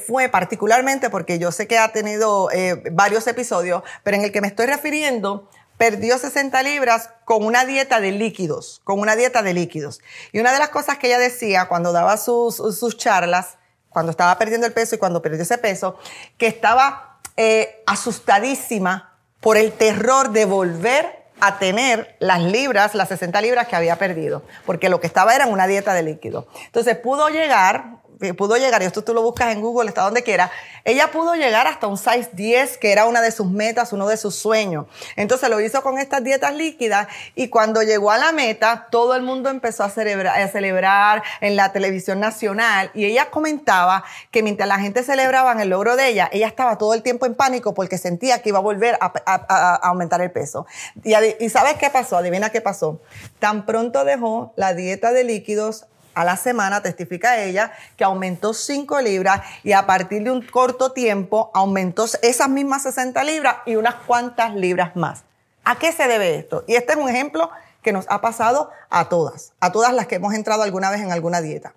[0.08, 2.50] fue particularmente porque yo sé que ha tenido
[2.94, 8.00] varios episodios, pero en el que me estoy refiriendo perdió 60 libras con una dieta
[8.00, 10.00] de líquidos, con una dieta de líquidos.
[10.32, 13.58] Y una de las cosas que ella decía cuando daba sus, sus charlas,
[13.90, 15.98] cuando estaba perdiendo el peso y cuando perdió ese peso,
[16.38, 23.42] que estaba eh, asustadísima por el terror de volver a tener las libras, las 60
[23.42, 26.48] libras que había perdido, porque lo que estaba era una dieta de líquido.
[26.66, 27.98] Entonces pudo llegar
[28.38, 30.52] pudo llegar, y esto tú lo buscas en Google, está donde quiera,
[30.84, 34.18] ella pudo llegar hasta un size 10, que era una de sus metas, uno de
[34.18, 34.86] sus sueños.
[35.16, 39.24] Entonces lo hizo con estas dietas líquidas y cuando llegó a la meta, todo el
[39.24, 44.70] mundo empezó a celebrar, a celebrar en la televisión nacional y ella comentaba que mientras
[44.70, 47.98] la gente celebraba el logro de ella, ella estaba todo el tiempo en pánico porque
[47.98, 50.66] sentía que iba a volver a, aumentar el peso.
[51.04, 52.18] Y, y ¿sabes qué pasó?
[52.18, 53.02] Adivina qué pasó.
[53.40, 59.02] Tan pronto dejó la dieta de líquidos, a la semana, testifica ella, que aumentó 5
[59.02, 63.96] libras y a partir de un corto tiempo aumentó esas mismas 60 libras y unas
[63.96, 65.24] cuantas libras más.
[65.64, 66.64] ¿A qué se debe esto?
[66.68, 67.50] Y este es un ejemplo
[67.82, 71.12] que nos ha pasado a todas, a todas las que hemos entrado alguna vez en
[71.12, 71.74] alguna dieta.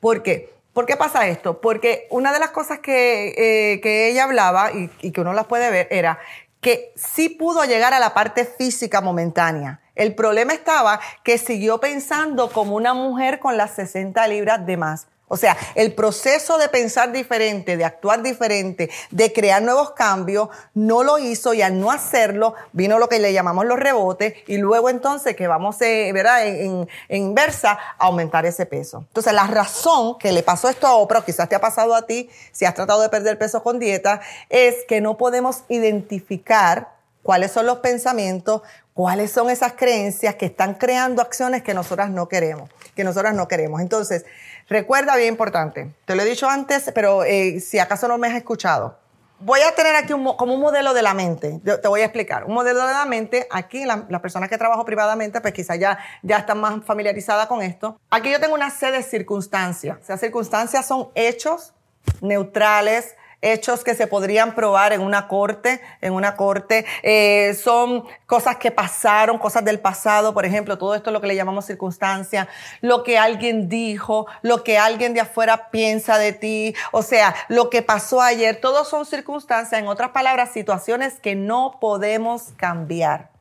[0.00, 0.52] ¿Por qué?
[0.72, 1.60] ¿Por qué pasa esto?
[1.60, 5.70] Porque una de las cosas que, eh, ella hablaba y, y que uno las puede
[5.70, 6.18] ver era
[6.64, 9.82] que sí pudo llegar a la parte física momentánea.
[9.94, 15.06] El problema estaba que siguió pensando como una mujer con las 60 libras de más.
[15.26, 21.02] O sea, el proceso de pensar diferente, de actuar diferente, de crear nuevos cambios, no
[21.02, 24.90] lo hizo y al no hacerlo vino lo que le llamamos los rebotes y luego
[24.90, 26.46] entonces que vamos, eh, ¿verdad?
[26.46, 29.04] En, inversa, a aumentar ese peso.
[29.08, 32.28] Entonces, la razón que le pasó esto a Oprah, quizás te ha pasado a ti,
[32.52, 37.64] si has tratado de perder peso con dieta, es que no podemos identificar cuáles son
[37.66, 43.02] los pensamientos, cuáles son esas creencias que están creando acciones que nosotras no queremos, que
[43.02, 43.80] nosotras no queremos.
[43.80, 44.24] Entonces,
[44.68, 48.34] recuerda bien importante, te lo he dicho antes, pero eh, si acaso no me has
[48.34, 48.98] escuchado,
[49.44, 51.60] voy a tener aquí como un modelo de la mente.
[51.64, 52.44] Te voy a explicar.
[52.44, 56.38] Un modelo de la mente, aquí las personas que trabajo privadamente, pues quizás ya, ya
[56.38, 57.98] están más familiarizadas con esto.
[58.10, 59.98] Aquí yo tengo una serie de circunstancias.
[60.02, 61.74] Sea, circunstancias son hechos
[62.20, 68.56] neutrales, hechos que se podrían probar en una corte, en una corte, eh, son cosas
[68.56, 72.48] que pasaron, cosas del pasado, por ejemplo, todo esto es lo que le llamamos circunstancia,
[72.80, 77.68] lo que alguien dijo, lo que alguien de afuera piensa de ti, o sea, lo
[77.70, 83.34] que pasó ayer, todos son circunstancias, en otras palabras, situaciones que no podemos cambiar.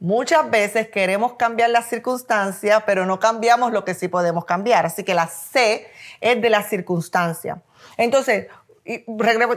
[0.00, 4.86] Muchas veces queremos cambiar las circunstancias, pero no cambiamos lo que sí podemos cambiar.
[4.86, 5.88] Así que la C
[6.20, 7.60] es de la circunstancia.
[7.96, 8.46] Entonces,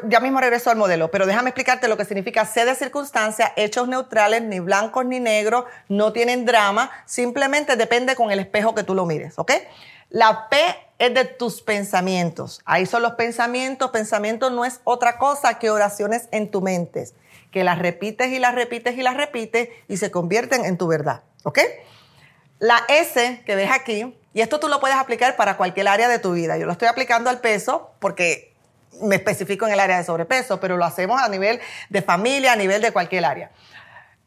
[0.10, 3.88] ya mismo regreso al modelo, pero déjame explicarte lo que significa C de circunstancia, hechos
[3.88, 8.94] neutrales, ni blancos ni negros, no tienen drama, simplemente depende con el espejo que tú
[8.94, 9.54] lo mires, ¿ok?
[10.10, 10.58] La P
[11.00, 12.62] es de tus pensamientos.
[12.66, 13.92] Ahí son los pensamientos.
[13.92, 17.08] Pensamientos no es otra cosa que oraciones en tu mente,
[17.52, 21.22] que las repites y las repites y las repites y se convierten en tu verdad,
[21.44, 21.60] ¿ok?
[22.60, 26.20] La S que ves aquí, y esto tú lo puedes aplicar para cualquier área de
[26.20, 26.58] tu vida.
[26.58, 28.51] Yo lo estoy aplicando al peso porque
[29.02, 32.56] me especifico en el área de sobrepeso, pero lo hacemos a nivel de familia, a
[32.56, 33.52] nivel de cualquier área.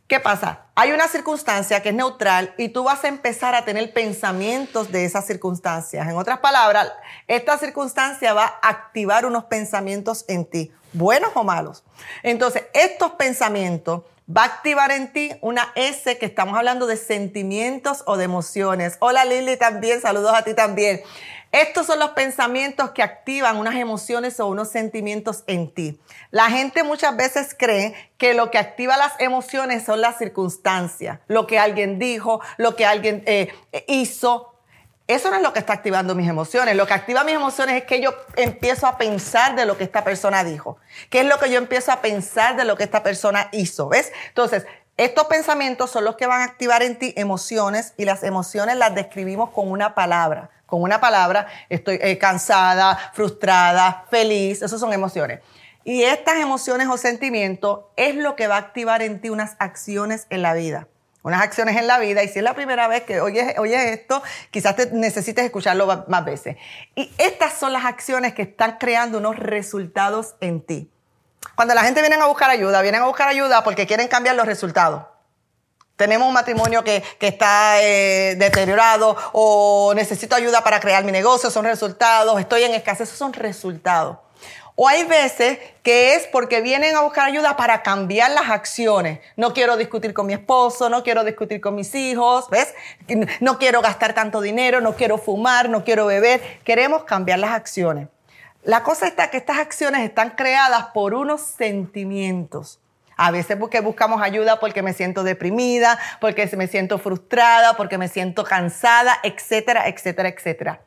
[0.06, 0.66] ¿Qué pasa?
[0.74, 5.06] Hay una circunstancia que es neutral y tú vas a empezar a tener pensamientos de
[5.06, 6.06] esas circunstancias.
[6.06, 6.92] En otras palabras,
[7.26, 11.84] esta circunstancia va a activar unos pensamientos en ti, buenos o malos.
[12.22, 18.02] Entonces, estos pensamientos va a activar en ti una S que estamos hablando de sentimientos
[18.06, 18.96] o de emociones.
[19.00, 21.02] Hola Lili también, saludos a ti también.
[21.54, 26.00] Estos son los pensamientos que activan unas emociones o unos sentimientos en ti.
[26.32, 31.46] La gente muchas veces cree que lo que activa las emociones son las circunstancias, lo
[31.46, 33.54] que alguien dijo, lo que alguien eh,
[33.86, 34.52] hizo.
[35.06, 36.74] Eso no es lo que está activando mis emociones.
[36.74, 40.02] Lo que activa mis emociones es que yo empiezo a pensar de lo que esta
[40.02, 40.78] persona dijo.
[41.08, 43.88] ¿Qué es lo que yo empiezo a pensar de lo que esta persona hizo?
[43.88, 44.10] ¿Ves?
[44.26, 48.76] Entonces, estos pensamientos son los que van a activar en ti emociones y las emociones
[48.76, 54.92] las describimos con una palabra con una palabra, estoy eh, cansada, frustrada, feliz, esas son
[54.92, 55.40] emociones.
[55.84, 60.26] Y estas emociones o sentimientos es lo que va a activar en ti unas acciones
[60.30, 60.88] en la vida.
[61.22, 64.22] Unas acciones en la vida, y si es la primera vez que oyes, oyes esto,
[64.50, 66.56] quizás te necesites escucharlo más veces.
[66.94, 70.90] Y estas son las acciones que están creando unos resultados en ti.
[71.54, 74.44] Cuando la gente viene a buscar ayuda, vienen a buscar ayuda porque quieren cambiar los
[74.44, 75.04] resultados.
[76.04, 81.64] Tenemos un matrimonio que, está eh, deteriorado o necesito ayuda para crear mi negocio, son
[81.64, 84.18] resultados, estoy en escasez, esos son resultados.
[84.74, 89.20] O hay veces que es porque vienen a buscar ayuda para cambiar las acciones.
[89.38, 92.74] No quiero discutir con mi esposo, no quiero discutir con mis hijos, ¿ves?
[93.40, 96.60] No quiero gastar tanto dinero, no quiero fumar, no quiero beber.
[96.64, 98.08] Queremos cambiar las acciones.
[98.62, 102.78] La cosa está que estas acciones están creadas por unos sentimientos.
[103.16, 108.08] A veces porque buscamos ayuda porque me siento deprimida, porque me siento frustrada, porque me
[108.08, 110.80] siento cansada, etcétera, etcétera, etcétera.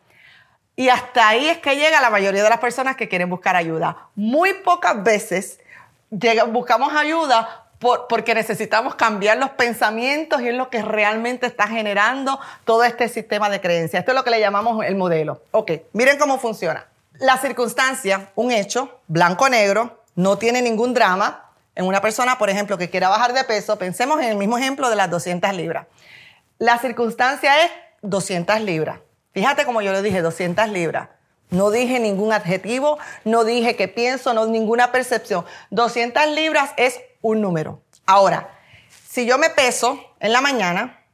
[0.76, 4.10] Y hasta ahí es que llega la mayoría de las personas que quieren buscar ayuda.
[4.16, 5.60] Muy pocas veces
[6.50, 7.66] buscamos ayuda
[8.10, 13.50] porque necesitamos cambiar los pensamientos y es lo que realmente está generando todo este sistema
[13.50, 14.02] de creencias.
[14.02, 15.42] Esto es lo que le llamamos el modelo.
[15.52, 16.86] Ok, miren cómo funciona.
[17.20, 21.47] La circunstancia, un hecho, blanco-negro, no tiene ningún drama,
[21.78, 24.90] en una persona, por ejemplo, que quiera bajar de peso, pensemos en el mismo ejemplo
[24.90, 25.86] de las 200 libras.
[26.58, 29.00] La circunstancia es 200 libras.
[29.32, 31.10] Fíjate como yo le dije, 200 libras.
[31.52, 35.46] No dije ningún adjetivo, no dije que pienso, no ninguna percepción.
[35.70, 37.84] 200 libras es un número.
[38.08, 38.50] Ahora,
[39.08, 41.06] si yo me peso en la mañana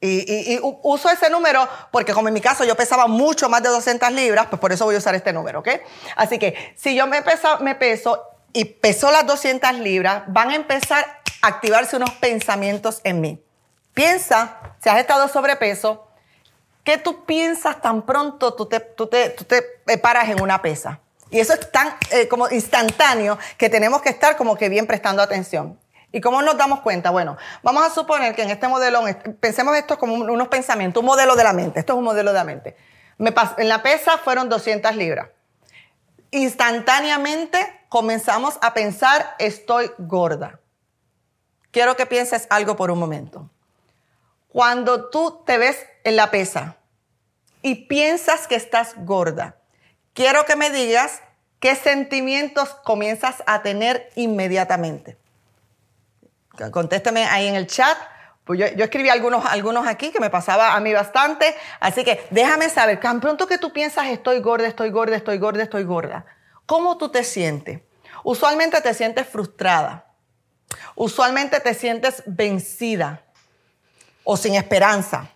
[0.00, 4.12] y, uso ese número porque como en mi caso yo pesaba mucho más de 200
[4.12, 5.68] libras, pues por eso voy a usar este número, ¿ok?
[6.14, 7.20] Así que si yo me,
[7.60, 11.04] me peso y pesó las 200 libras, van a empezar
[11.40, 13.42] a activarse unos pensamientos en mí.
[13.94, 16.08] Piensa, si has estado sobrepeso,
[16.84, 21.00] ¿qué tú piensas tan pronto tú te, tú te, paras en una pesa?
[21.30, 25.22] Y eso es tan eh, como instantáneo que tenemos que estar como que bien prestando
[25.22, 25.78] atención.
[26.12, 27.10] ¿Y cómo nos damos cuenta?
[27.10, 29.02] Bueno, vamos a suponer que en este modelo,
[29.40, 31.80] pensemos esto como unos pensamientos, un modelo de la mente.
[31.80, 32.76] Esto es un modelo de la mente.
[33.16, 35.28] Me en la pesa fueron 200 libras.
[36.32, 40.60] Instantáneamente comenzamos a pensar, estoy gorda.
[41.70, 43.50] Quiero que pienses algo por un momento.
[44.48, 46.76] Cuando tú te ves en la pesa
[47.60, 49.56] y piensas que estás gorda,
[50.14, 51.20] quiero que me digas
[51.60, 55.18] qué sentimientos comienzas a tener inmediatamente.
[56.70, 57.96] Contésteme ahí en el chat.
[58.44, 61.54] Pues yo, escribí algunos, algunos aquí que me pasaba a mí bastante.
[61.80, 65.62] Así que déjame saber, tan pronto que tú piensas estoy gorda, estoy gorda, estoy gorda,
[65.62, 66.26] estoy gorda,
[66.66, 67.80] ¿cómo tú te sientes?
[68.24, 70.06] Usualmente te sientes frustrada.
[70.94, 73.22] Usualmente te sientes vencida
[74.24, 75.30] o sin esperanza.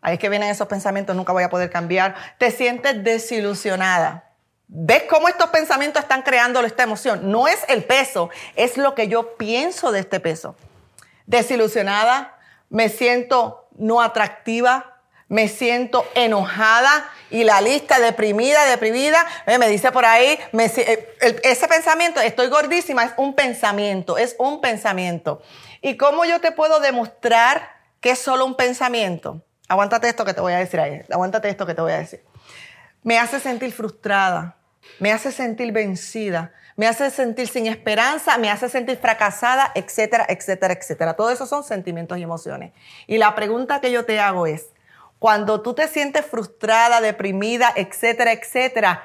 [0.00, 2.14] Ahí es que vienen esos pensamientos, nunca voy a poder cambiar.
[2.38, 4.30] Te sientes desilusionada.
[4.68, 7.30] ¿Ves cómo estos pensamientos están creando esta emoción?
[7.30, 10.56] No es el peso, es lo que yo pienso de este peso.
[11.26, 19.26] Desilusionada, me siento no atractiva, me siento enojada y la lista deprimida, deprimida,
[19.58, 25.42] me dice por ahí, eh, ese pensamiento, estoy gordísima, es un pensamiento, es un pensamiento.
[25.82, 29.42] ¿Y cómo yo te puedo demostrar que es solo un pensamiento?
[29.68, 32.22] Aguántate esto que te voy a decir ahí, aguántate esto que te voy a decir
[33.06, 34.56] me hace sentir frustrada,
[34.98, 40.74] me hace sentir vencida, me hace sentir sin esperanza, me hace sentir fracasada, etcétera, etcétera,
[40.74, 41.14] etcétera.
[41.14, 42.72] Todo eso son sentimientos y emociones.
[43.06, 44.66] Y la pregunta que yo te hago es,
[45.18, 49.02] cuando tú te sientes frustrada, deprimida, etcétera, etcétera,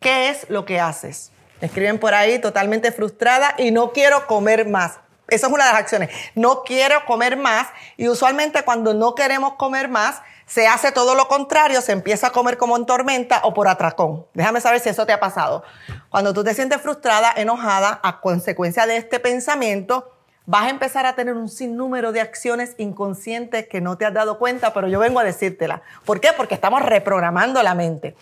[0.00, 1.32] ¿qué es lo que haces?
[1.62, 4.98] escriben por ahí totalmente frustrada y no quiero comer más.
[5.28, 6.10] Esa es una de las acciones.
[6.34, 11.28] No quiero comer más y usualmente cuando no queremos comer más, se hace todo lo
[11.28, 14.26] contrario, se empieza a comer como en tormenta o por atracón.
[14.34, 15.64] Déjame saber si eso te ha pasado.
[16.10, 20.12] Cuando tú te sientes frustrada, enojada, a consecuencia de este pensamiento,
[20.46, 24.38] vas a empezar a tener un sinnúmero de acciones inconscientes que no te has dado
[24.38, 25.82] cuenta, pero yo vengo a decírtela.
[26.04, 26.30] ¿Por qué?
[26.36, 28.16] Porque estamos reprogramando la mente.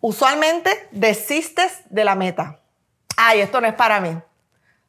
[0.00, 2.60] Usualmente desistes de la meta.
[3.16, 4.16] Ay, esto no es para mí.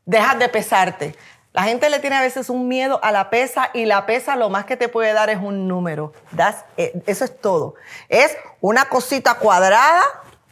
[0.06, 1.16] Dejas de pesarte.
[1.56, 4.50] La gente le tiene a veces un miedo a la pesa y la pesa lo
[4.50, 6.12] más que te puede dar es un número.
[7.06, 7.76] Eso es todo.
[8.10, 10.04] Es una cosita cuadrada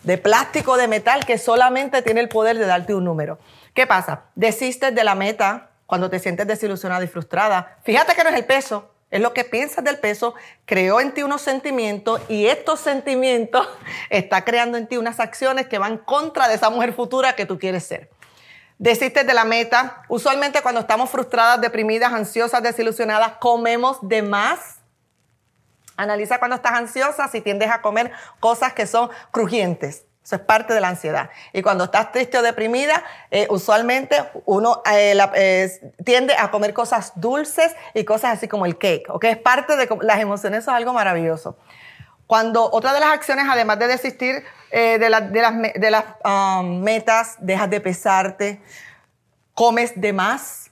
[0.04, 3.38] de plástico, de metal, que solamente tiene el poder de darte un número.
[3.74, 4.28] ¿Qué pasa?
[4.36, 7.80] Desistes de la meta cuando te sientes desilusionada y frustrada.
[7.84, 11.22] Fíjate que no es el peso, es lo que piensas del peso, creó en ti
[11.22, 13.68] unos sentimientos y estos sentimientos
[14.10, 17.60] está creando en ti unas acciones que van contra de esa mujer futura que tú
[17.60, 18.10] quieres ser
[18.78, 20.04] desistes de la meta.
[20.08, 24.78] Usualmente cuando estamos frustradas, deprimidas, ansiosas, desilusionadas, comemos de más.
[25.96, 30.06] Analiza cuando estás ansiosa si tiendes a comer cosas que son crujientes.
[30.24, 31.30] Eso es parte de la ansiedad.
[31.52, 35.70] Y cuando estás triste o deprimida, eh, usualmente uno eh,
[36.06, 39.10] tiende a comer cosas dulces y cosas así como el cake.
[39.10, 39.26] ¿ok?
[39.26, 41.58] Es parte de las emociones, eso es algo maravilloso.
[42.26, 47.36] Cuando otra de las acciones, además de desistir eh, de, las, de, las um, metas,
[47.40, 48.60] dejas de pesarte,
[49.54, 50.72] comes de más,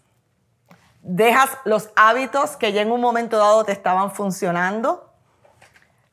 [1.03, 5.13] dejas los hábitos que ya en un momento dado te estaban funcionando,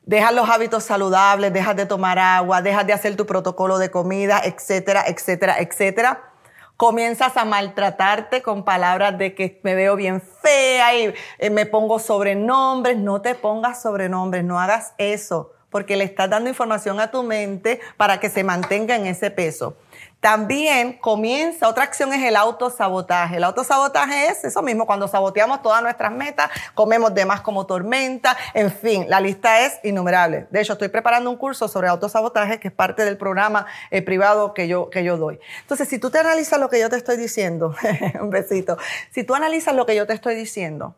[0.03, 4.39] dejas los hábitos saludables, dejas de tomar agua, dejas de hacer tu protocolo de comida,
[4.43, 6.29] etcétera, etcétera, etcétera
[6.77, 11.99] comienzas a maltratarte con palabras de que me veo bien fea y eh, me pongo
[11.99, 12.97] sobrenombres.
[12.97, 17.79] No te pongas sobrenombres, no hagas eso, porque le estás dando información a tu mente
[17.97, 19.75] para que se mantenga en ese peso.
[20.19, 23.37] También comienza, otra acción es el autosabotaje.
[23.37, 28.35] El autosabotaje es eso mismo, cuando saboteamos todas nuestras metas, comemos de más como tormenta,
[28.53, 30.47] en fin, la lista es innumerable.
[30.51, 34.53] De hecho, estoy preparando un curso sobre autosabotaje que es parte del programa eh, privado
[34.53, 35.39] que yo, que yo doy.
[35.61, 37.73] Entonces, si tú te analizas lo que yo te estoy diciendo,
[38.21, 38.77] un besito,
[39.11, 40.95] si tú analizas lo que yo te estoy diciendo,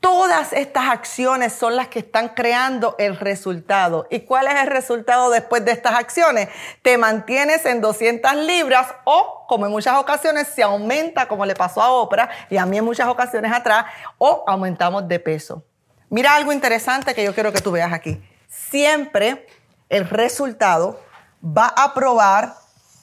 [0.00, 4.06] Todas estas acciones son las que están creando el resultado.
[4.10, 6.48] ¿Y cuál es el resultado después de estas acciones?
[6.80, 11.82] Te mantienes en 200 libras o, como en muchas ocasiones, se aumenta, como le pasó
[11.82, 13.84] a Oprah y a mí en muchas ocasiones atrás,
[14.16, 15.64] o aumentamos de peso.
[16.08, 18.22] Mira algo interesante que yo quiero que tú veas aquí.
[18.48, 19.46] Siempre
[19.90, 20.98] el resultado
[21.44, 22.54] va a probar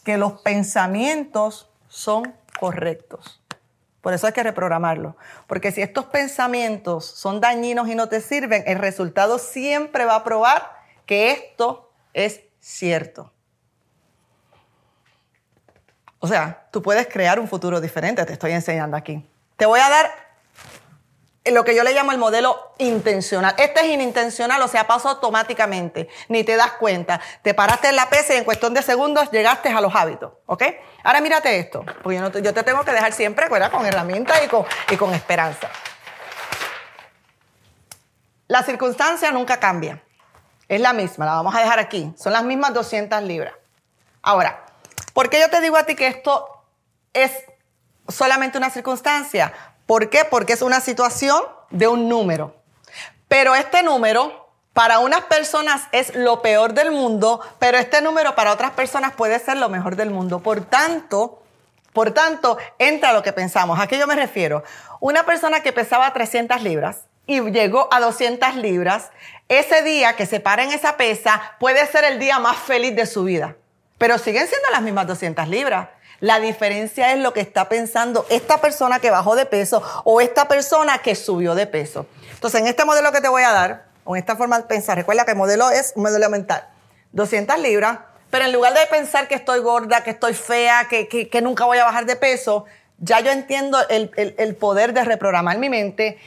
[0.04, 3.40] que los pensamientos son correctos.
[4.08, 5.18] Por eso hay que reprogramarlo.
[5.48, 10.24] Porque si estos pensamientos son dañinos y no te sirven, el resultado siempre va a
[10.24, 10.72] probar
[11.06, 13.34] que esto es cierto.
[16.20, 19.30] O sea, tú puedes crear un futuro diferente, te estoy enseñando aquí.
[19.58, 20.10] Te voy a dar
[21.52, 23.56] lo que yo le llamo el modelo intencional.
[23.58, 27.20] Este es inintencional, o sea, pasa automáticamente, ni te das cuenta.
[27.42, 30.64] Te paraste en la pesa y en cuestión de segundos llegaste a los hábitos, ¿ok?
[31.04, 34.98] Ahora mírate esto, porque yo, te, tengo que dejar siempre con herramientas y con, y
[34.98, 35.70] con esperanza.
[38.48, 40.02] La circunstancia nunca cambia.
[40.68, 42.14] Es la misma, la vamos a dejar aquí.
[42.18, 43.54] Son las mismas 200 libras.
[44.22, 44.66] Ahora,
[45.14, 46.64] ¿por qué yo te digo a ti que esto
[47.14, 47.32] es
[48.08, 49.54] solamente una circunstancia?
[49.88, 50.26] ¿Por qué?
[50.30, 52.56] Porque es una situación de un número.
[53.28, 58.52] Pero este número para unas personas es lo peor del mundo, pero este número para
[58.52, 60.40] otras personas puede ser lo mejor del mundo.
[60.40, 61.42] Por tanto,
[61.94, 63.80] por tanto, entra lo que pensamos.
[63.80, 64.64] ¿A qué yo me refiero?
[65.00, 69.10] Una persona que pesaba 300 libras y llegó a 200 libras,
[69.50, 73.06] ese día que se para en esa pesa puede ser el día más feliz de
[73.06, 73.56] su vida.
[73.98, 75.90] Pero siguen siendo las mismas 200 libras.
[76.20, 80.48] La diferencia es lo que está pensando esta persona que bajó de peso o esta
[80.48, 82.08] persona que subió de peso.
[82.34, 84.98] Entonces, en este modelo que te voy a dar, o en esta forma de pensar,
[84.98, 86.68] recuerda que el modelo es un modelo mental.
[87.12, 88.00] 200 libras,
[88.30, 91.86] pero en lugar de pensar que estoy gorda, que estoy fea, que, nunca voy a
[91.86, 92.66] bajar de peso,
[93.00, 96.18] ya yo entiendo el, el poder de reprogramar mi mente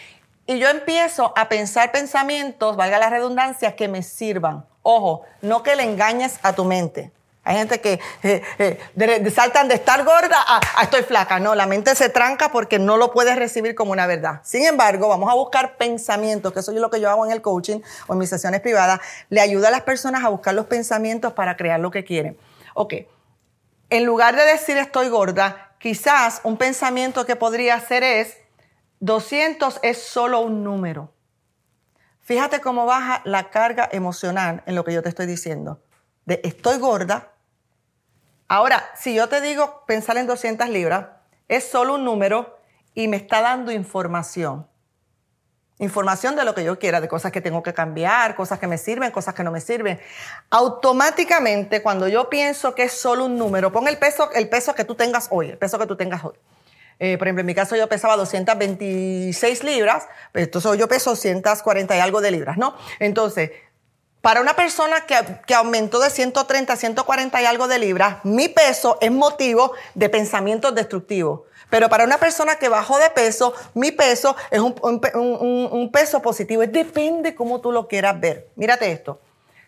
[0.46, 4.64] y yo empiezo a pensar pensamientos, valga la redundancia, que me sirvan.
[4.82, 7.12] Ojo, no que le engañes a tu mente.
[7.42, 11.40] Hay gente que eh, eh, saltan de estar gorda a, estoy flaca.
[11.40, 14.40] No, la mente se tranca porque no lo puedes recibir como una verdad.
[14.44, 17.40] Sin embargo, vamos a buscar pensamientos, que eso es lo que yo hago en el
[17.40, 19.00] coaching o en mis sesiones privadas.
[19.30, 22.36] Le ayuda a las personas a buscar los pensamientos para crear lo que quieren.
[22.74, 22.94] Ok,
[23.88, 28.36] en lugar de decir estoy gorda, quizás un pensamiento que podría ser es
[29.00, 31.10] 200 es solo un número.
[32.20, 35.80] Fíjate cómo baja la carga emocional en lo que yo te estoy diciendo
[36.42, 37.32] estoy gorda.
[38.46, 41.06] Ahora, si yo te digo pensar en 200 libras,
[41.48, 42.58] es solo un número
[42.94, 44.66] y me está dando información.
[45.78, 48.76] Información de lo que yo quiera, de cosas que tengo que cambiar, cosas que me
[48.76, 49.98] sirven, cosas que no me sirven.
[50.50, 54.84] Automáticamente, cuando yo pienso que es solo un número, pon el peso, el peso que
[54.84, 56.34] tú tengas hoy, el peso que tú tengas hoy.
[56.98, 61.98] Eh, por ejemplo, en mi caso yo pesaba 226 libras, entonces yo peso 140 y
[61.98, 62.76] algo de libras, ¿no?
[62.98, 63.52] Entonces,
[64.20, 68.98] para una persona que, aumentó de 130 a 140 y algo de libras, mi peso
[69.00, 71.42] es motivo de pensamientos destructivos.
[71.70, 76.62] Pero para una persona que bajó de peso, mi peso es un, peso positivo.
[76.66, 78.48] Depende cómo tú lo quieras ver.
[78.56, 79.20] Mírate esto.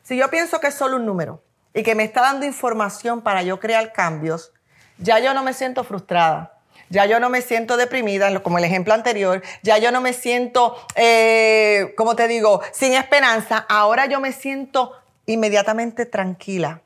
[0.02, 1.42] Si yo pienso que es solo un número
[1.72, 4.52] y que me está dando información para yo crear cambios,
[4.98, 6.51] ya yo no me siento frustrada
[6.92, 10.76] ya yo no me siento deprimida, como el ejemplo anterior, ya yo no me siento,
[10.94, 14.92] eh, como te digo, sin esperanza, ahora yo me siento
[15.24, 16.82] inmediatamente tranquila.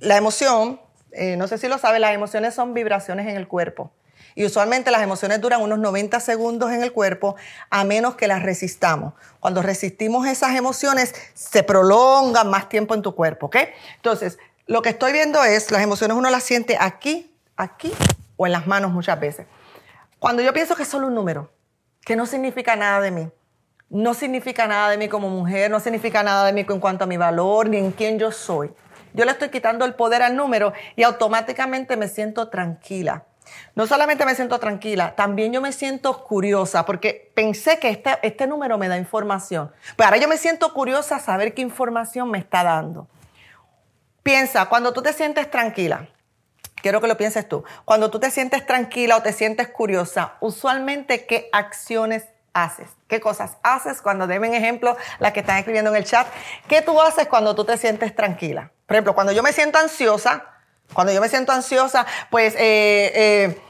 [0.00, 0.78] La emoción,
[1.12, 3.90] eh, no sé si lo sabes, las emociones son vibraciones en el cuerpo.
[4.34, 7.34] Y usualmente las emociones duran unos 90 segundos en el cuerpo
[7.70, 9.14] a menos que las resistamos.
[9.40, 13.56] Cuando resistimos esas emociones, se prolongan más tiempo en tu cuerpo, ¿ok?
[13.96, 17.90] Entonces, lo que estoy viendo es, las emociones uno las siente aquí, aquí
[18.38, 19.46] o en las manos muchas veces.
[20.18, 21.50] Cuando yo pienso que es solo un número,
[22.00, 23.28] que no significa nada de mí,
[23.90, 27.06] no significa nada de mí como mujer, no significa nada de mí en cuanto a
[27.06, 28.72] mi valor, ni en quién yo soy.
[29.12, 33.24] Yo le estoy quitando el poder al número y automáticamente me siento tranquila.
[33.74, 38.46] No solamente me siento tranquila, también yo me siento curiosa porque pensé que este, este
[38.46, 39.72] número me da información.
[39.96, 43.08] Pero ahora yo me siento curiosa saber qué información me está dando.
[44.22, 46.08] Piensa, cuando tú te sientes tranquila,
[46.82, 47.64] quiero que lo pienses tú.
[47.84, 52.88] Cuando tú te sientes tranquila o te sientes curiosa, usualmente, ¿qué acciones haces?
[53.06, 56.26] ¿Qué cosas haces cuando deben ejemplo las que están escribiendo en el chat?
[56.68, 58.72] ¿Qué tú haces cuando tú te sientes tranquila?
[58.86, 60.46] Por ejemplo, cuando yo me siento ansiosa,
[60.92, 63.62] cuando yo me siento ansiosa, pues eh, eh,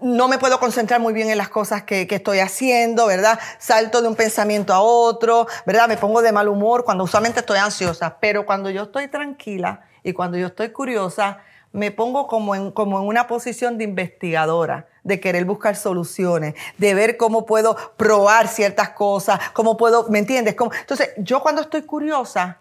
[0.00, 3.38] no me puedo concentrar muy bien en las cosas que, que, estoy haciendo, ¿verdad?
[3.58, 5.88] Salto de un pensamiento a otro, ¿verdad?
[5.88, 10.12] Me pongo de mal humor cuando usualmente estoy ansiosa, pero cuando yo estoy tranquila y
[10.12, 11.40] cuando yo estoy curiosa,
[11.72, 16.94] me pongo como en, como en una posición de investigadora, de querer buscar soluciones, de
[16.94, 20.56] ver cómo puedo probar ciertas cosas, cómo puedo, ¿me entiendes?
[20.80, 22.58] entonces, yo cuando estoy curiosa,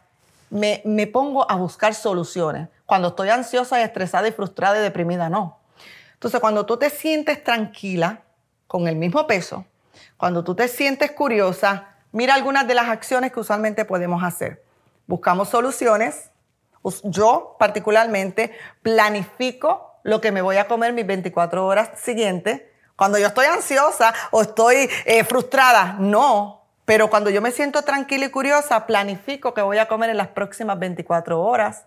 [0.50, 2.70] me, me pongo a buscar soluciones.
[2.86, 5.60] Cuando estoy ansiosa y estresada y frustrada y deprimida, no.
[6.14, 8.22] Entonces, cuando tú te sientes tranquila,
[8.68, 9.66] con el mismo peso,
[10.18, 14.64] cuando tú te sientes curiosa, mira algunas de las acciones que usualmente podemos hacer.
[15.08, 16.32] Buscamos soluciones,
[17.04, 22.62] yo particularmente planifico lo que me voy a comer mis 24 horas siguientes.
[22.96, 26.62] Cuando yo estoy ansiosa o estoy eh, frustrada, no.
[26.86, 30.28] Pero cuando yo me siento tranquila y curiosa, planifico que voy a comer en las
[30.28, 31.86] próximas 24 horas.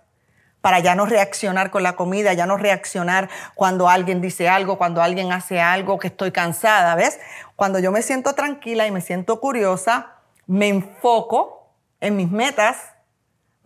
[0.60, 5.00] para ya no reaccionar con la comida, ya no reaccionar cuando alguien dice algo, cuando
[5.00, 7.20] alguien hace algo, que estoy cansada, ¿ves?
[7.54, 10.16] Cuando yo me siento tranquila y me siento curiosa,
[10.48, 11.70] me enfoco
[12.00, 12.76] en mis metas.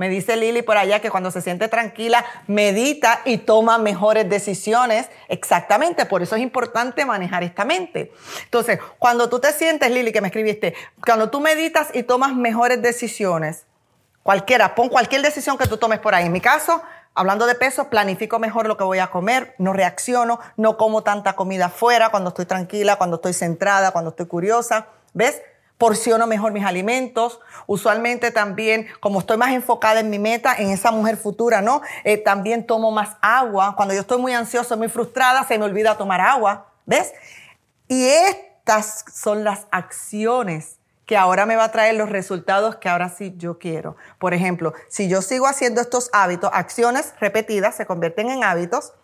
[0.03, 5.09] Me dice Lili por allá que cuando se siente tranquila, medita y toma mejores decisiones.
[5.28, 8.11] Exactamente, por eso es importante manejar esta mente.
[8.42, 10.74] Entonces, cuando tú te sientes, Lili, que me escribiste,
[11.07, 13.64] cuando tú meditas y tomas mejores decisiones,
[14.24, 16.26] Cualquiera, pon cualquier decisión que tú tomes por ahí.
[16.26, 16.82] En mi caso,
[17.14, 21.34] hablando de peso, planifico mejor lo que voy a comer, no reacciono, no como tanta
[21.34, 24.88] comida fuera cuando estoy tranquila, cuando estoy centrada, cuando estoy curiosa.
[25.14, 25.42] ¿Ves?
[25.78, 27.40] Porciono mejor mis alimentos.
[27.66, 31.82] Usualmente también, como estoy más enfocada en mi meta, en esa mujer futura, ¿no?
[32.04, 33.74] Eh, también tomo más agua.
[33.76, 36.66] Cuando yo estoy muy ansiosa, muy frustrada, se me olvida tomar agua.
[36.86, 37.12] ¿Ves?
[37.88, 43.08] Y estas son las acciones que ahora me va a traer los resultados que ahora
[43.08, 43.96] sí yo quiero.
[44.18, 48.94] Por ejemplo, si yo sigo haciendo estos hábitos, acciones repetidas se convierten en hábitos,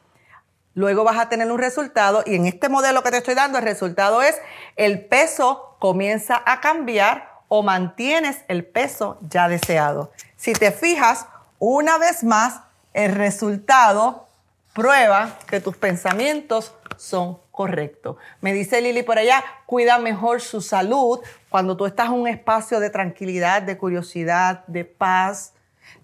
[0.75, 3.65] luego vas a tener un resultado y en este modelo que te estoy dando el
[3.65, 4.37] resultado es
[4.77, 10.13] el peso comienza a cambiar o mantienes el peso ya deseado.
[10.37, 11.27] Si te fijas,
[11.59, 12.61] una vez más,
[12.93, 14.27] el resultado
[14.75, 18.17] prueba que tus pensamientos son correctos.
[18.41, 22.79] Me dice Lili por allá, cuida mejor su salud cuando tú estás en un espacio
[22.81, 25.55] de tranquilidad, de curiosidad, de paz,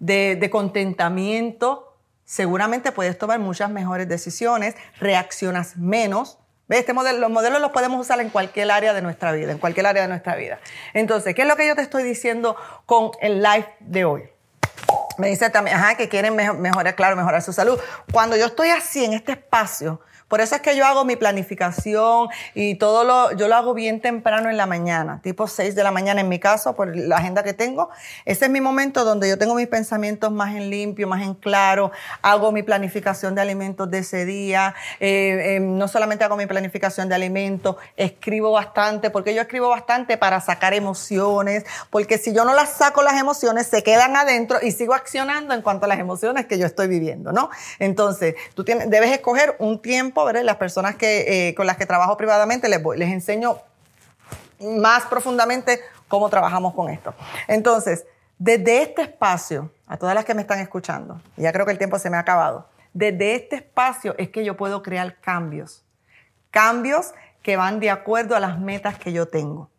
[0.00, 1.83] de, contentamiento.
[2.24, 6.38] Seguramente puedes tomar muchas mejores decisiones, reaccionas menos.
[6.66, 6.80] ¿Ves?
[6.80, 9.86] Este modelo, los modelos los podemos usar en cualquier área de nuestra vida, en cualquier
[9.86, 10.58] área de nuestra vida.
[10.94, 12.56] Entonces, ¿qué es lo que yo te estoy diciendo
[12.86, 14.22] con el live de hoy?
[15.18, 17.78] Me dice también, ajá, que quieren mejorar, claro, mejorar su salud.
[18.12, 22.28] Cuando yo estoy así en este espacio, por eso es que yo hago mi planificación
[22.54, 25.90] y todo lo, yo lo hago bien temprano en la mañana, tipo 6 de la
[25.90, 27.90] mañana en mi caso, por la agenda que tengo.
[28.24, 31.92] Ese es mi momento donde yo tengo mis pensamientos más en limpio, más en claro,
[32.22, 37.08] hago mi planificación de alimentos de ese día, eh, eh, no solamente hago mi planificación
[37.08, 42.54] de alimentos, escribo bastante, porque yo escribo bastante para sacar emociones, porque si yo no
[42.54, 46.46] las saco las emociones, se quedan adentro y sigo accionando en cuanto a las emociones
[46.46, 47.50] que yo estoy viviendo, ¿no?
[47.78, 52.16] Entonces, tú tienes, debes escoger un tiempo las personas que, eh, con las que trabajo
[52.16, 53.58] privadamente, les, les enseño
[54.60, 57.14] más profundamente cómo trabajamos con esto.
[57.48, 58.06] Entonces,
[58.38, 61.98] desde este espacio, a todas las que me están escuchando, ya creo que el tiempo
[61.98, 65.84] se me ha acabado, desde este espacio es que yo puedo crear cambios.
[66.50, 67.12] Cambios
[67.42, 69.70] que van de acuerdo a las metas que yo tengo.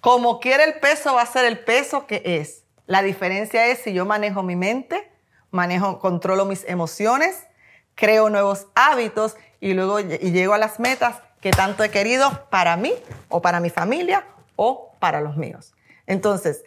[0.00, 2.62] Como quiera el peso va a ser el peso que es.
[2.86, 5.10] La diferencia es si yo manejo mi mente,
[5.50, 7.46] manejo, controlo mis emociones,
[7.94, 12.76] creo nuevos hábitos y luego y llego a las metas que tanto he querido para
[12.76, 12.92] mí
[13.28, 14.24] o para mi familia
[14.56, 15.72] o para los míos.
[16.08, 16.64] Entonces,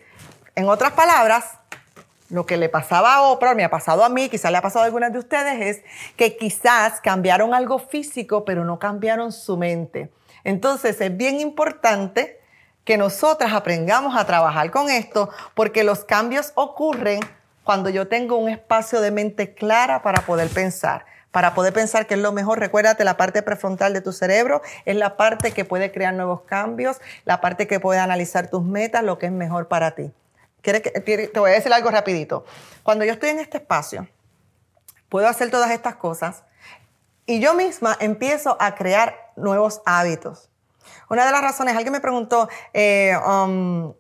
[0.56, 1.60] en otras palabras,
[2.30, 4.84] lo que le pasaba a Oprah, me ha pasado a mí, quizás le ha pasado
[4.84, 5.84] a algunas de ustedes, es
[6.16, 10.10] que quizás cambiaron algo físico, pero no cambiaron su mente.
[10.46, 12.40] Entonces, es bien importante
[12.86, 17.20] que nosotras aprendamos a trabajar con esto, porque los cambios ocurren
[17.66, 21.06] cuando yo tengo un espacio de mente clara para poder pensar
[21.36, 22.60] para poder pensar que es lo mejor.
[22.60, 27.02] Recuérdate, la parte prefrontal de tu cerebro es la parte que puede crear nuevos cambios,
[27.26, 30.14] la parte que puede analizar tus metas, lo que es mejor para ti.
[30.62, 32.46] Te voy a decir algo rapidito.
[32.84, 34.08] Cuando yo estoy en este espacio,
[35.10, 36.44] puedo hacer todas estas cosas
[37.26, 40.50] y yo misma empiezo a crear nuevos hábitos.
[41.10, 43.94] Una de las razones, alguien me preguntó, eh, um,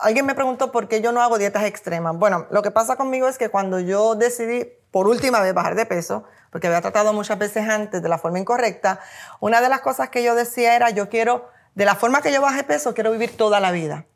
[0.00, 2.16] alguien me preguntó por qué yo no hago dietas extremas.
[2.16, 5.86] Bueno, lo que pasa conmigo es que cuando yo decidí por última vez bajar de
[5.86, 9.00] peso, porque había tratado muchas veces antes de la forma incorrecta,
[9.40, 12.40] una de las cosas que yo decía era, yo quiero, de la forma que yo
[12.40, 14.06] baje peso, quiero vivir toda la vida.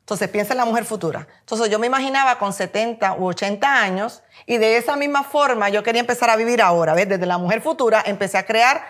[0.00, 1.26] Entonces piensa en la mujer futura.
[1.40, 5.82] Entonces yo me imaginaba con 70 u 80 años y de esa misma forma yo
[5.82, 6.92] quería empezar a vivir ahora.
[6.92, 7.08] ¿ves?
[7.08, 8.84] Desde la mujer futura empecé a crear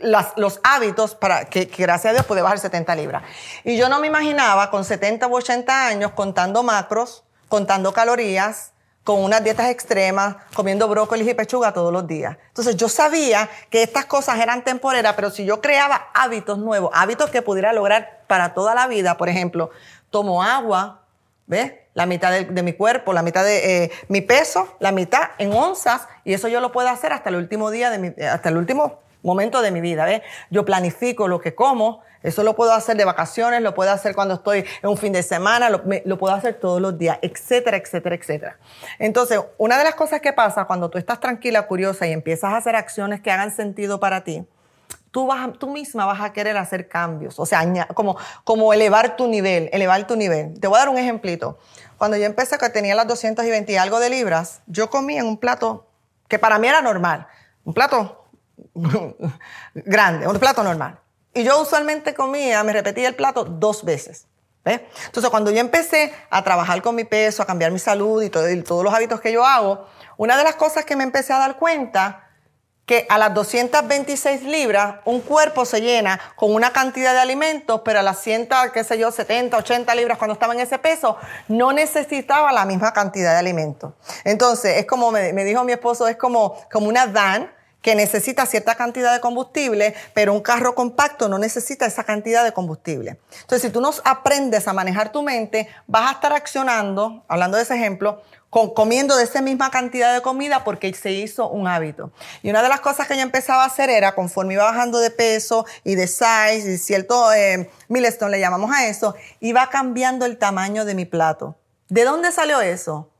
[0.00, 3.22] los hábitos para que, que, gracias a Dios pude bajar 70 libras.
[3.64, 8.72] Y yo no me imaginaba con 70 u 80 años contando macros, contando calorías,
[9.08, 12.36] con unas dietas extremas, comiendo brócoli y pechuga todos los días.
[12.48, 17.30] Entonces yo sabía que estas cosas eran temporeras, pero si yo creaba hábitos nuevos, hábitos
[17.30, 19.70] que pudiera lograr para toda la vida, por ejemplo,
[20.10, 21.04] tomo agua,
[21.46, 21.72] ¿ves?
[21.94, 26.06] La mitad de, mi cuerpo, la mitad de eh, mi peso, la mitad en onzas,
[26.24, 29.00] y eso yo lo puedo hacer hasta el último día de mi, hasta el último
[29.22, 30.22] momento de mi vida, ¿ves?
[30.50, 34.34] Yo planifico lo que como, eso lo puedo hacer de vacaciones, lo puedo hacer cuando
[34.34, 38.58] estoy en un fin de semana, lo, puedo hacer todos los días, etcétera, etcétera, etcétera.
[38.98, 42.56] Entonces, una de las cosas que pasa cuando tú estás tranquila, curiosa y empiezas a
[42.56, 44.44] hacer acciones que hagan sentido para ti,
[45.12, 47.62] tú, vas, tú misma vas a querer hacer cambios, o sea,
[47.94, 50.58] como, como elevar tu nivel, elevar tu nivel.
[50.58, 51.58] Te voy a dar un ejemplito.
[51.98, 55.38] Cuando yo empecé, que tenía las 220 y algo de libras, yo comía en un
[55.38, 55.86] plato
[56.28, 57.26] que para mí era normal,
[57.64, 58.27] un plato
[59.74, 60.98] grande, un plato normal.
[61.34, 64.26] Y yo usualmente comía, me repetía el plato dos veces.
[64.64, 68.48] Entonces, cuando yo empecé a trabajar con mi peso, a cambiar mi salud y, todo,
[68.50, 69.86] y todos los hábitos que yo hago,
[70.16, 72.24] una de las cosas que me empecé a dar cuenta
[72.84, 78.00] que a las 226 libras un cuerpo se llena con una cantidad de alimentos, pero
[78.00, 81.72] a las 100, qué sé yo, 70, 80 libras cuando estaba en ese peso, no
[81.72, 83.92] necesitaba la misma cantidad de alimentos.
[84.24, 87.52] Entonces, es como me, dijo mi esposo, es como, como una van
[87.82, 92.52] que necesita cierta cantidad de combustible, pero un carro compacto no necesita esa cantidad de
[92.52, 93.18] combustible.
[93.40, 97.62] Entonces, si tú no aprendes a manejar tu mente, vas a estar accionando, hablando de
[97.62, 102.12] ese ejemplo, comiendo de esa misma cantidad de comida porque se hizo un hábito.
[102.42, 105.10] Y una de las cosas que yo empezaba a hacer era, conforme iba bajando de
[105.10, 110.38] peso y de size y cierto eh, milestone le llamamos a eso, iba cambiando el
[110.38, 111.56] tamaño de mi plato.
[111.88, 113.10] ¿De dónde salió eso?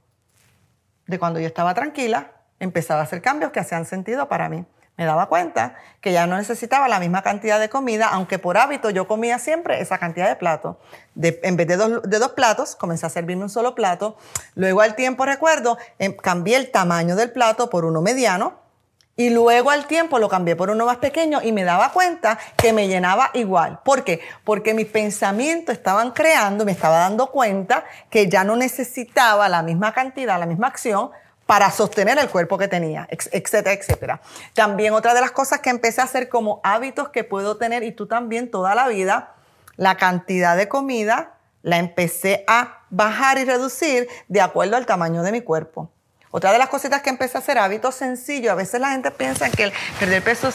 [1.06, 4.64] De cuando yo estaba tranquila, empezaba a hacer cambios que hacían sentido para mí
[4.98, 8.90] me daba cuenta que ya no necesitaba la misma cantidad de comida, aunque por hábito
[8.90, 10.76] yo comía siempre esa cantidad de platos.
[11.16, 14.16] en vez de dos, platos, comencé a servirme un solo plato.
[14.56, 18.66] Luego al tiempo, recuerdo, em, cambié el tamaño del plato por uno mediano.
[19.14, 22.72] Y luego al tiempo lo cambié por uno más pequeño y me daba cuenta que
[22.72, 23.80] me llenaba igual.
[23.84, 24.20] ¿Por qué?
[24.44, 29.92] Porque mis pensamientos estaban creando, me estaba dando cuenta que ya no necesitaba la misma
[29.92, 31.10] cantidad, la misma acción
[31.48, 34.20] para sostener el cuerpo que tenía, etcétera, etcétera.
[34.52, 37.92] También otra de las cosas que empecé a hacer como hábitos que puedo tener, y
[37.92, 39.32] tú también toda la vida,
[39.76, 45.32] la cantidad de comida la empecé a bajar y reducir de acuerdo al tamaño de
[45.32, 45.90] mi cuerpo.
[46.32, 49.48] Otra de las cositas que empecé a hacer, hábitos sencillos, a veces la gente piensa
[49.48, 50.50] que perder peso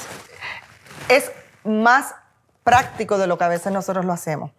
[1.09, 1.31] es
[1.63, 2.13] más
[2.63, 4.51] práctico de lo que a veces nosotros lo hacemos.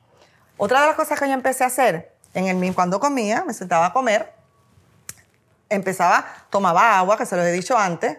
[0.57, 3.87] Otra de las cosas que yo empecé a hacer, en el, cuando comía, me sentaba
[3.87, 4.35] a comer,
[5.69, 8.19] empezaba, tomaba agua, que se los he dicho antes,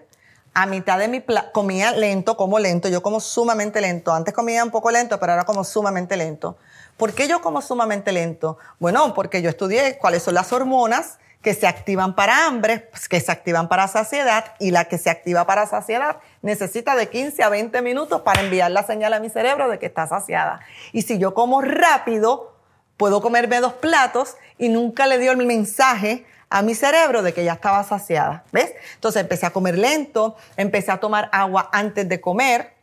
[0.53, 4.13] a mitad de mi plato, comía lento, como lento, yo como sumamente lento.
[4.13, 6.57] Antes comía un poco lento, pero ahora como sumamente lento.
[6.95, 8.57] ¿Por qué yo como sumamente lento?
[8.79, 13.31] Bueno, porque yo estudié cuáles son las hormonas que se activan para hambre, que se
[13.31, 17.81] activan para saciedad, y la que se activa para saciedad necesita de 15 a 20
[17.81, 20.61] minutos para enviar la señal a mi cerebro de que está saciada.
[20.93, 22.55] Y si yo como rápido,
[22.97, 27.43] puedo comerme dos platos y nunca le dio el mensaje a mi cerebro de que
[27.43, 28.43] ya estaba saciada.
[28.51, 28.73] ¿Ves?
[28.95, 32.73] Entonces empecé a comer lento, empecé a tomar agua antes de comer,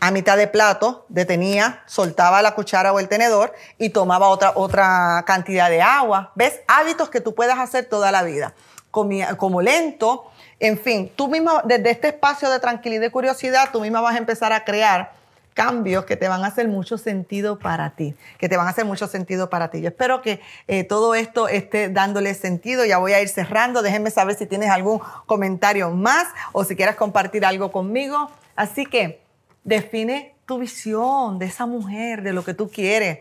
[0.00, 5.24] a mitad de plato, detenía, soltaba la cuchara o el tenedor y tomaba otra, otra
[5.26, 6.30] cantidad de agua.
[6.36, 6.60] ¿Ves?
[6.68, 8.54] Hábitos que tú puedas hacer toda la vida.
[8.92, 13.80] Comía, como lento, en fin, tú misma, desde este espacio de tranquilidad y curiosidad, tú
[13.80, 15.17] misma vas a empezar a crear
[15.58, 18.84] cambios que te van a hacer mucho sentido para ti, que te van a hacer
[18.84, 19.80] mucho sentido para ti.
[19.80, 22.84] Yo espero que eh, todo esto esté dándole sentido.
[22.84, 23.82] Ya voy a ir cerrando.
[23.82, 28.30] Déjenme saber si tienes algún comentario más o si quieres compartir algo conmigo.
[28.54, 29.20] Así que
[29.64, 33.18] define tu visión de esa mujer, de lo que tú quieres.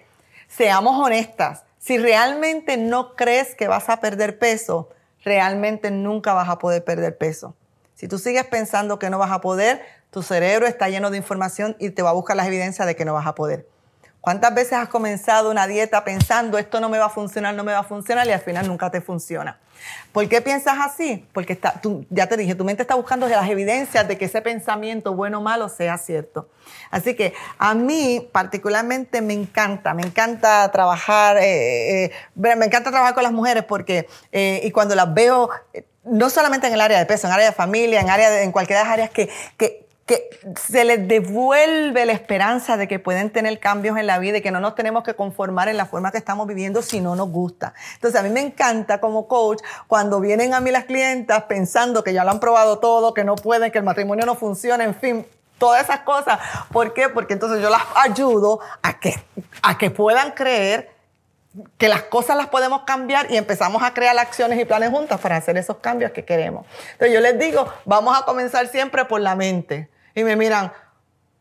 [0.48, 1.64] Seamos honestas.
[1.80, 4.90] Si realmente no crees que vas a perder peso,
[5.26, 7.56] realmente nunca vas a poder perder peso.
[7.98, 9.82] Si tú sigues pensando que no vas a poder,
[10.12, 13.06] tu cerebro está lleno de información y te va a buscar las evidencias de que
[13.06, 13.68] no vas a poder.
[14.22, 17.72] ¿Cuántas veces has comenzado una dieta pensando esto no me va a funcionar, no me
[17.72, 19.60] va a funcionar y al final nunca te funciona?
[20.12, 21.28] ¿Por qué piensas así?
[21.34, 21.82] Porque está,
[22.12, 25.42] ya te dije, tu mente está buscando las evidencias de que ese pensamiento, bueno o
[25.42, 26.50] malo, sea cierto.
[26.92, 33.16] Así que a mí particularmente me encanta, me encanta trabajar, eh, eh, me encanta trabajar
[33.16, 35.50] con las mujeres porque, eh, y cuando las veo,
[36.10, 38.52] no solamente en el área de peso, en área de familia, en, área de, en
[38.52, 43.98] cualquier área que, que que se les devuelve la esperanza de que pueden tener cambios
[43.98, 46.48] en la vida y que no nos tenemos que conformar en la forma que estamos
[46.48, 47.74] viviendo si no nos gusta.
[47.96, 52.14] Entonces a mí me encanta como coach cuando vienen a mí las clientas pensando que
[52.14, 55.28] ya lo han probado todo, que no pueden, que el matrimonio no funciona, en fin,
[55.58, 56.40] todas esas cosas.
[56.72, 57.10] ¿Por qué?
[57.10, 59.14] Porque entonces yo las ayudo a que,
[59.62, 60.97] a que puedan creer
[61.78, 65.38] que las cosas las podemos cambiar y empezamos a crear acciones y planes juntas para
[65.38, 66.66] hacer esos cambios que queremos.
[66.94, 70.72] Entonces yo les digo, vamos a comenzar siempre por la mente y me miran,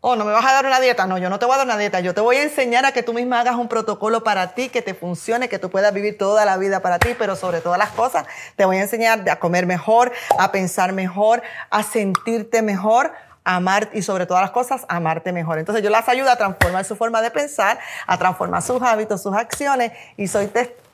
[0.01, 1.07] oh, ¿no me vas a dar una dieta?
[1.07, 1.99] No, yo no te voy a dar una dieta.
[2.01, 4.81] Yo te voy a enseñar a que tú misma hagas un protocolo para ti, que
[4.81, 7.91] te funcione, que tú puedas vivir toda la vida para ti, pero sobre todas las
[7.91, 13.13] cosas, te voy a enseñar a comer mejor, a pensar mejor, a sentirte mejor,
[13.47, 15.59] amar y sobre todas las cosas, amarte mejor.
[15.59, 19.35] Entonces yo las ayudo a transformar su forma de pensar, a transformar sus hábitos, sus
[19.35, 20.86] acciones y soy testigo,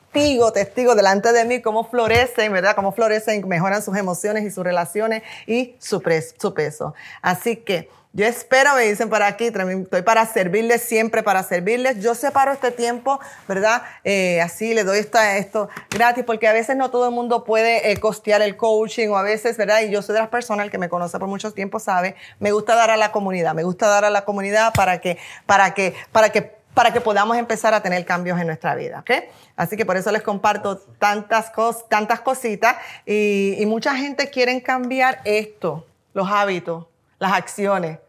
[0.53, 2.75] testigo delante de mí cómo florecen, ¿verdad?
[2.75, 6.93] Cómo florecen, mejoran sus emociones y sus relaciones y su, peso.
[7.21, 11.99] Así que yo espero, me dicen por aquí, estoy para servirles, siempre para servirles.
[11.99, 13.81] Yo separo este tiempo, ¿verdad?
[14.03, 17.91] Eh, así le doy esto, esto gratis, porque a veces no todo el mundo puede
[17.91, 19.81] eh, costear el coaching o a veces, ¿verdad?
[19.81, 22.75] Y yo soy de las personas, que me conoce por mucho tiempo sabe, me gusta
[22.75, 26.29] dar a la comunidad, me gusta dar a la comunidad para que, para que, para
[26.29, 29.11] que para que podamos empezar a tener cambios en nuestra vida, ¿ok?
[29.55, 34.61] Así que por eso les comparto tantas cosas, tantas cositas y, y mucha gente quiere
[34.61, 36.87] cambiar esto, los hábitos,
[37.19, 37.99] las acciones,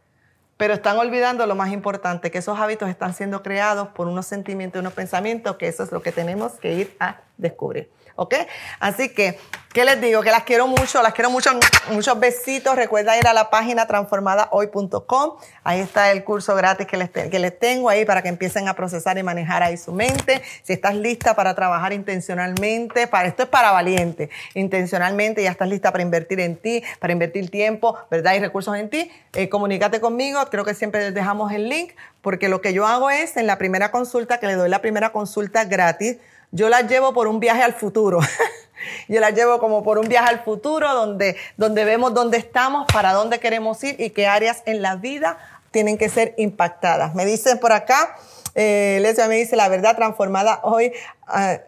[0.56, 4.80] pero están olvidando lo más importante, que esos hábitos están siendo creados por unos sentimientos
[4.80, 7.90] unos pensamientos, que eso es lo que tenemos que ir a descubrir.
[8.16, 8.34] ¿Ok?
[8.78, 9.38] Así que,
[9.72, 10.22] ¿qué les digo?
[10.22, 11.50] Que las quiero mucho, las quiero mucho,
[11.90, 12.76] muchos besitos.
[12.76, 15.32] Recuerda ir a la página transformadahoy.com.
[15.64, 18.74] Ahí está el curso gratis que les, que les tengo ahí para que empiecen a
[18.74, 20.42] procesar y manejar ahí su mente.
[20.62, 25.90] Si estás lista para trabajar intencionalmente, para esto es para valiente, intencionalmente, ya estás lista
[25.90, 28.34] para invertir en ti, para invertir tiempo, ¿verdad?
[28.34, 30.40] Y recursos en ti, eh, comunícate conmigo.
[30.50, 31.92] Creo que siempre les dejamos el link,
[32.22, 35.10] porque lo que yo hago es en la primera consulta, que le doy la primera
[35.10, 36.18] consulta gratis,
[36.55, 38.20] yo las llevo por un viaje al futuro.
[39.09, 43.12] yo las llevo como por un viaje al futuro donde, donde vemos dónde estamos, para
[43.12, 45.36] dónde queremos ir y qué áreas en la vida
[45.72, 47.16] tienen que ser impactadas.
[47.16, 48.16] Me dicen por acá,
[48.55, 50.92] eh, me dice, la verdad transformada hoy,
[51.26, 51.59] uh,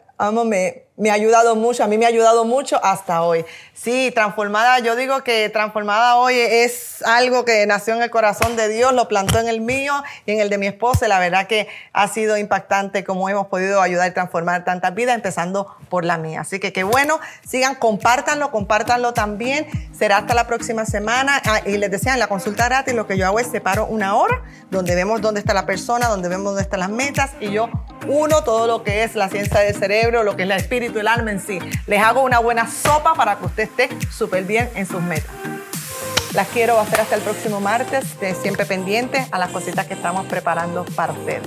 [0.97, 3.45] me ha ayudado mucho, a mí me ha ayudado mucho hasta hoy.
[3.75, 8.69] Sí, transformada, yo digo que transformada hoy es algo que nació en el corazón de
[8.69, 9.93] Dios, lo plantó en el mío
[10.25, 11.07] y en el de mi esposa.
[11.09, 15.77] La verdad que ha sido impactante cómo hemos podido ayudar y transformar tantas vidas, empezando
[15.91, 16.41] por la mía.
[16.41, 19.67] Así que qué bueno, sigan, compártanlo, compártanlo también.
[19.97, 21.43] Será hasta la próxima semana.
[21.45, 24.17] Ah, y les decía, en la consulta gratis lo que yo hago es separo una
[24.17, 27.69] hora donde vemos dónde está la persona, donde vemos dónde están las metas y yo
[28.09, 31.09] uno todo lo que es la ciencia del cerebro, lo que es el espíritu, el
[31.09, 31.59] alma en sí.
[31.87, 35.31] Les hago una buena sopa para que usted esté súper bien en sus metas.
[36.33, 38.05] Las quiero hacer hasta el próximo martes,
[38.41, 41.43] siempre pendiente a las cositas que estamos preparando para ustedes.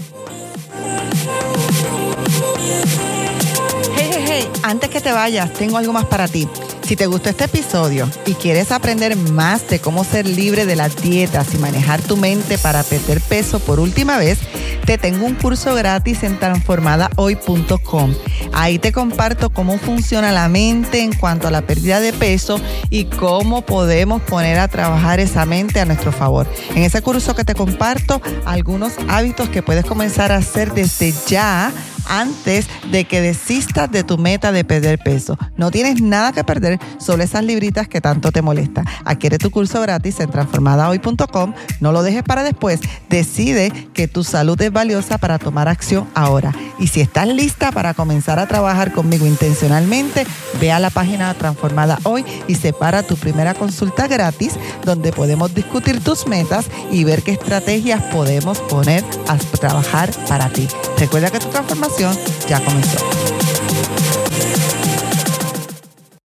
[3.96, 6.48] Hey, hey, hey, antes que te vayas, tengo algo más para ti.
[6.90, 10.96] Si te gustó este episodio y quieres aprender más de cómo ser libre de las
[10.96, 14.40] dietas y manejar tu mente para perder peso por última vez,
[14.86, 18.16] te tengo un curso gratis en transformadahoy.com.
[18.54, 22.60] Ahí te comparto cómo funciona la mente en cuanto a la pérdida de peso
[22.90, 26.48] y cómo podemos poner a trabajar esa mente a nuestro favor.
[26.74, 31.72] En ese curso que te comparto, algunos hábitos que puedes comenzar a hacer desde ya
[32.10, 35.38] antes de que desistas de tu meta de perder peso.
[35.56, 38.86] No tienes nada que perder, solo esas libritas que tanto te molestan.
[39.06, 41.54] Adquiere tu curso gratis en transformadahoy.com.
[41.80, 42.82] No lo dejes para después.
[43.10, 46.54] Decide que tu salud es valiosa para tomar acción ahora.
[46.80, 50.26] Y si estás lista para comenzar a trabajar conmigo intencionalmente,
[50.60, 54.54] ve a la página Transformada Hoy y separa tu primera consulta gratis
[54.84, 60.68] donde podemos discutir tus metas y ver qué estrategias podemos poner a trabajar para ti.
[60.98, 63.49] Recuerda que tu transformación ya comenzó.